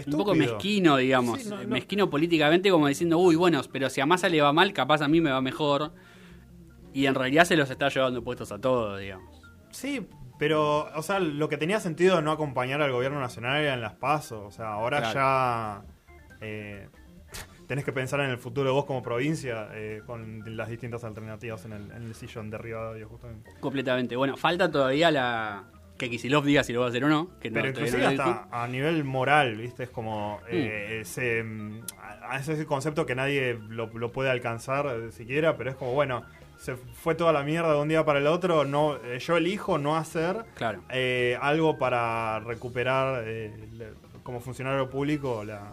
un 0.08 0.17
poco 0.17 0.34
mezquino, 0.34 0.98
digamos. 0.98 1.41
Sí, 1.41 1.50
no, 1.50 1.62
no. 1.62 1.67
Mezquino 1.67 2.10
políticamente, 2.10 2.72
como 2.72 2.88
diciendo, 2.88 3.17
uy, 3.20 3.36
bueno, 3.36 3.62
pero 3.72 3.89
si 3.89 4.02
a 4.02 4.06
Massa 4.06 4.30
le 4.30 4.41
va 4.41 4.52
mal, 4.52 4.74
capaz 4.74 5.02
a 5.02 5.08
mí 5.08 5.22
me 5.22 5.30
va 5.30 5.41
mejor. 5.41 5.91
Y 6.94 7.06
en 7.06 7.15
realidad 7.15 7.46
se 7.46 7.56
los 7.56 7.70
está 7.70 7.89
llevando 7.89 8.24
puestos 8.24 8.52
a 8.52 8.60
todos, 8.60 9.00
digamos. 9.00 9.41
Sí, 9.72 10.02
pero, 10.41 10.89
o 10.95 11.04
sea, 11.04 11.19
lo 11.19 11.47
que 11.49 11.58
tenía 11.58 11.80
sentido 11.80 12.15
de 12.15 12.23
no 12.23 12.32
acompañar 12.32 12.82
al 12.82 12.91
gobierno 12.91 13.19
nacional 13.19 13.62
era 13.62 13.75
en 13.75 13.82
las 13.82 13.93
pasos. 13.93 14.41
O 14.43 14.49
sea, 14.49 14.69
ahora 14.73 14.97
Claro. 14.97 15.13
ya. 15.13 15.82
eh, 16.41 16.89
tenés 17.67 17.86
que 17.86 17.91
pensar 17.93 18.19
en 18.21 18.32
el 18.32 18.39
futuro 18.39 18.65
de 18.69 18.73
vos 18.73 18.86
como 18.86 19.04
provincia 19.04 19.69
eh, 19.73 20.01
con 20.08 20.58
las 20.58 20.67
distintas 20.67 21.04
alternativas 21.04 21.63
en 21.65 21.73
el, 21.73 21.91
en 21.91 22.01
el 22.06 22.15
sillón 22.15 22.49
de 22.49 22.58
Rivadavia, 22.58 23.06
justamente. 23.06 23.51
Completamente. 23.60 24.15
Bueno, 24.15 24.36
falta 24.36 24.71
todavía 24.71 25.12
la 25.12 25.65
que 25.95 26.10
Kisilov 26.10 26.43
diga 26.43 26.63
si 26.63 26.73
lo 26.73 26.80
va 26.80 26.88
a 26.88 26.89
hacer 26.89 27.04
o 27.04 27.08
no. 27.10 27.38
Que 27.39 27.51
Pero 27.51 27.67
inclusive 27.69 27.99
no 28.01 28.12
lo 28.12 28.23
hasta 28.23 28.47
a 28.51 28.67
nivel 28.67 29.04
moral, 29.04 29.56
¿viste? 29.58 29.84
Es 29.84 29.91
como 29.91 30.39
eh, 30.49 30.95
Mm. 30.97 31.01
ese, 31.01 31.43
mm, 31.43 31.84
ese 32.39 32.54
es 32.54 32.60
el 32.60 32.65
concepto 32.65 33.06
que 33.06 33.13
nadie 33.13 33.60
lo, 33.69 33.86
lo 33.93 34.12
puede 34.12 34.32
alcanzar 34.32 34.88
eh, 34.88 35.12
siquiera, 35.12 35.56
pero 35.56 35.69
es 35.69 35.75
como, 35.75 35.93
bueno, 35.93 36.23
se 36.62 36.76
fue 36.76 37.15
toda 37.15 37.34
la 37.34 37.41
mierda 37.43 37.74
de 37.74 37.80
un 37.82 37.88
día 37.88 38.06
para 38.06 38.19
el 38.19 38.28
otro, 38.28 38.65
no, 38.65 38.97
eh, 38.97 39.17
yo 39.19 39.36
elijo 39.38 39.80
no 39.80 39.97
hacer 39.97 40.45
Claro. 40.54 40.84
eh, 40.91 41.36
algo 41.41 41.80
para 41.80 42.39
recuperar 42.41 43.24
eh, 43.26 43.52
le- 43.74 43.93
como 44.21 44.39
funcionario 44.39 44.88
público 44.88 45.43
la, 45.43 45.71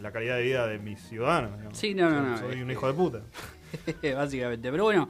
la 0.00 0.10
calidad 0.10 0.36
de 0.36 0.42
vida 0.42 0.66
de 0.66 0.80
mis 0.80 1.00
ciudadanos. 1.00 1.52
digamos. 1.56 1.78
Sí, 1.78 1.94
no, 1.94 2.10
no, 2.10 2.22
no, 2.22 2.38
Soy 2.38 2.60
un 2.60 2.70
hijo 2.72 2.88
de 2.88 2.94
puta. 2.94 3.20
Básicamente. 4.16 4.68
Pero 4.70 4.82
bueno, 4.82 5.06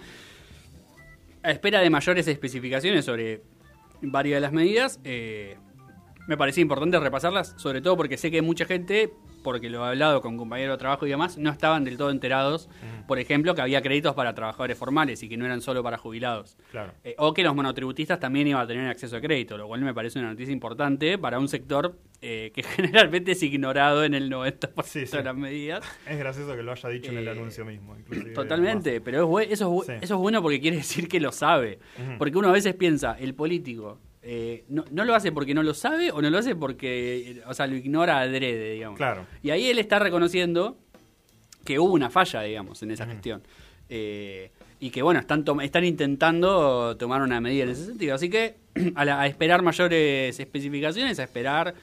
a 1.42 1.50
espera 1.50 1.80
de 1.80 1.88
mayores 1.88 2.28
especificaciones 2.28 3.06
sobre 3.06 3.40
varias 4.02 4.36
de 4.36 4.40
las 4.42 4.52
medidas, 4.52 5.00
eh, 5.04 5.56
me 6.26 6.36
parecía 6.36 6.62
importante 6.62 6.98
repasarlas, 7.00 7.54
sobre 7.56 7.80
todo 7.80 7.96
porque 7.96 8.16
sé 8.16 8.30
que 8.30 8.40
mucha 8.42 8.64
gente, 8.64 9.12
porque 9.42 9.68
lo 9.70 9.84
he 9.84 9.88
hablado 9.88 10.20
con 10.20 10.36
compañeros 10.36 10.74
de 10.74 10.78
trabajo 10.78 11.06
y 11.06 11.10
demás, 11.10 11.38
no 11.38 11.50
estaban 11.50 11.82
del 11.82 11.96
todo 11.96 12.10
enterados, 12.10 12.68
por 13.08 13.18
ejemplo, 13.18 13.54
que 13.54 13.62
había 13.62 13.82
créditos 13.82 14.14
para 14.14 14.34
trabajadores 14.34 14.78
formales 14.78 15.22
y 15.22 15.28
que 15.28 15.36
no 15.36 15.44
eran 15.46 15.60
solo 15.60 15.82
para 15.82 15.96
jubilados. 15.98 16.56
Claro. 16.70 16.92
Eh, 17.02 17.14
o 17.18 17.34
que 17.34 17.42
los 17.42 17.54
monotributistas 17.54 18.20
también 18.20 18.46
iban 18.46 18.62
a 18.62 18.66
tener 18.66 18.86
acceso 18.88 19.16
a 19.16 19.20
crédito, 19.20 19.56
lo 19.58 19.66
cual 19.66 19.80
me 19.80 19.92
parece 19.94 20.18
una 20.20 20.30
noticia 20.30 20.52
importante 20.52 21.18
para 21.18 21.38
un 21.40 21.48
sector 21.48 21.98
eh, 22.22 22.52
que 22.54 22.62
generalmente 22.62 23.32
es 23.32 23.42
ignorado 23.42 24.04
en 24.04 24.14
el 24.14 24.30
90% 24.30 24.82
Sí, 24.84 25.06
sí. 25.06 25.16
de 25.16 25.24
las 25.24 25.34
medidas. 25.36 25.84
Es 26.06 26.18
gracioso 26.18 26.54
que 26.54 26.62
lo 26.62 26.72
haya 26.72 26.88
dicho 26.90 27.10
en 27.10 27.18
el 27.18 27.26
Eh, 27.26 27.30
anuncio 27.30 27.64
mismo. 27.64 27.96
inclusive, 27.96 28.34
Totalmente, 28.34 29.00
pero 29.00 29.40
es 29.40 29.50
eso, 29.52 29.80
es 29.80 29.86
Sí. 29.86 29.92
eso 30.02 30.14
es 30.14 30.20
bueno 30.20 30.42
porque 30.42 30.60
quiere 30.60 30.76
decir 30.76 31.08
que 31.08 31.18
lo 31.18 31.32
sabe. 31.32 31.78
Porque 32.18 32.36
uno 32.38 32.48
a 32.50 32.52
veces 32.52 32.74
piensa, 32.74 33.16
el 33.18 33.34
político 33.34 33.98
eh, 34.22 34.64
no, 34.68 34.84
no 34.90 35.04
lo 35.04 35.14
hace 35.14 35.32
porque 35.32 35.54
no 35.54 35.62
lo 35.62 35.72
sabe 35.74 36.10
o 36.12 36.20
no 36.20 36.28
lo 36.30 36.38
hace 36.38 36.54
porque, 36.54 37.42
o 37.46 37.54
sea, 37.54 37.66
lo 37.66 37.76
ignora 37.76 38.20
adrede, 38.20 38.72
digamos. 38.74 38.96
Claro. 38.98 39.26
Y 39.42 39.50
ahí 39.50 39.66
él 39.68 39.78
está 39.78 39.98
reconociendo 39.98 40.76
que 41.64 41.78
hubo 41.78 41.92
una 41.92 42.10
falla, 42.10 42.42
digamos, 42.42 42.82
en 42.82 42.90
esa 42.90 43.06
gestión. 43.06 43.42
Eh, 43.88 44.50
y 44.78 44.90
que, 44.90 45.02
bueno, 45.02 45.20
están, 45.20 45.44
están 45.62 45.84
intentando 45.84 46.96
tomar 46.96 47.22
una 47.22 47.40
medida 47.40 47.64
en 47.64 47.70
ese 47.70 47.84
sentido. 47.86 48.14
Así 48.14 48.30
que 48.30 48.56
a, 48.94 49.04
la- 49.04 49.20
a 49.20 49.26
esperar 49.26 49.62
mayores 49.62 50.38
especificaciones, 50.40 51.18
a 51.18 51.24
esperar 51.24 51.74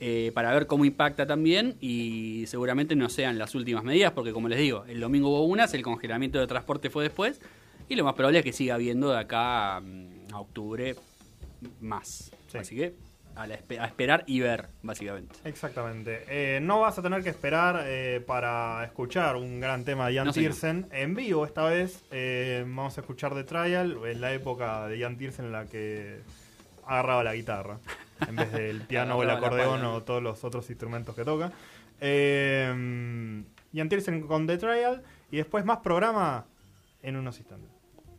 eh, 0.00 0.30
para 0.34 0.52
ver 0.52 0.66
cómo 0.66 0.84
impacta 0.84 1.26
también 1.26 1.76
y 1.80 2.44
seguramente 2.46 2.94
no 2.96 3.08
sean 3.08 3.38
las 3.38 3.54
últimas 3.54 3.82
medidas, 3.84 4.12
porque 4.12 4.32
como 4.32 4.48
les 4.48 4.58
digo, 4.58 4.84
el 4.88 5.00
domingo 5.00 5.28
hubo 5.30 5.44
unas, 5.44 5.72
el 5.74 5.82
congelamiento 5.82 6.38
de 6.38 6.46
transporte 6.46 6.90
fue 6.90 7.04
después 7.04 7.40
y 7.88 7.94
lo 7.96 8.04
más 8.04 8.14
probable 8.14 8.38
es 8.40 8.44
que 8.44 8.52
siga 8.52 8.74
habiendo 8.74 9.10
de 9.10 9.18
acá 9.18 9.80
mm, 9.80 10.32
a 10.34 10.40
octubre 10.40 10.96
más. 11.80 12.30
Sí. 12.48 12.58
Así 12.58 12.76
que 12.76 12.94
a, 13.36 13.46
la 13.48 13.58
espe- 13.58 13.80
a 13.80 13.86
esperar 13.86 14.22
y 14.28 14.40
ver, 14.40 14.68
básicamente. 14.82 15.34
Exactamente. 15.44 16.24
Eh, 16.28 16.60
no 16.60 16.80
vas 16.80 16.96
a 16.98 17.02
tener 17.02 17.22
que 17.24 17.30
esperar 17.30 17.82
eh, 17.86 18.22
para 18.24 18.84
escuchar 18.84 19.36
un 19.36 19.58
gran 19.60 19.84
tema 19.84 20.06
de 20.08 20.14
Jan 20.16 20.26
No, 20.26 20.32
señor. 20.32 20.52
Tiersen 20.52 20.86
en 20.92 21.14
vivo 21.14 21.44
esta 21.44 21.64
vez. 21.64 22.04
eh, 22.12 22.62
vamos 22.66 22.96
a 22.96 23.00
escuchar 23.00 23.34
The 23.34 23.42
Trial 23.44 23.98
en 24.06 24.20
la 24.20 24.32
época 24.32 24.86
de 24.86 25.00
Jan 25.00 25.16
Tiersen 25.18 25.46
en 25.46 25.52
la 25.52 25.66
que 25.66 26.20
agarraba 26.86 27.24
la 27.24 27.34
guitarra 27.34 27.78
en 28.28 28.36
vez 28.36 28.52
del 28.52 28.82
piano 28.86 29.16
o 29.16 29.22
el 29.22 29.28
la 29.28 29.34
acordeón 29.34 29.84
o 29.84 30.02
todos 30.02 30.22
los 30.22 30.44
otros 30.44 30.68
instrumentos 30.70 31.14
que 31.16 31.24
toca. 31.24 31.50
Jan 33.74 33.88
Tiersen 33.88 34.20
con 34.26 34.46
The 34.46 34.58
Trial 34.58 35.02
y 35.30 35.38
después 35.38 35.64
más 35.64 35.78
programa 35.78 36.44
en 37.02 37.16
unos 37.16 37.38
instantes. 37.38 37.70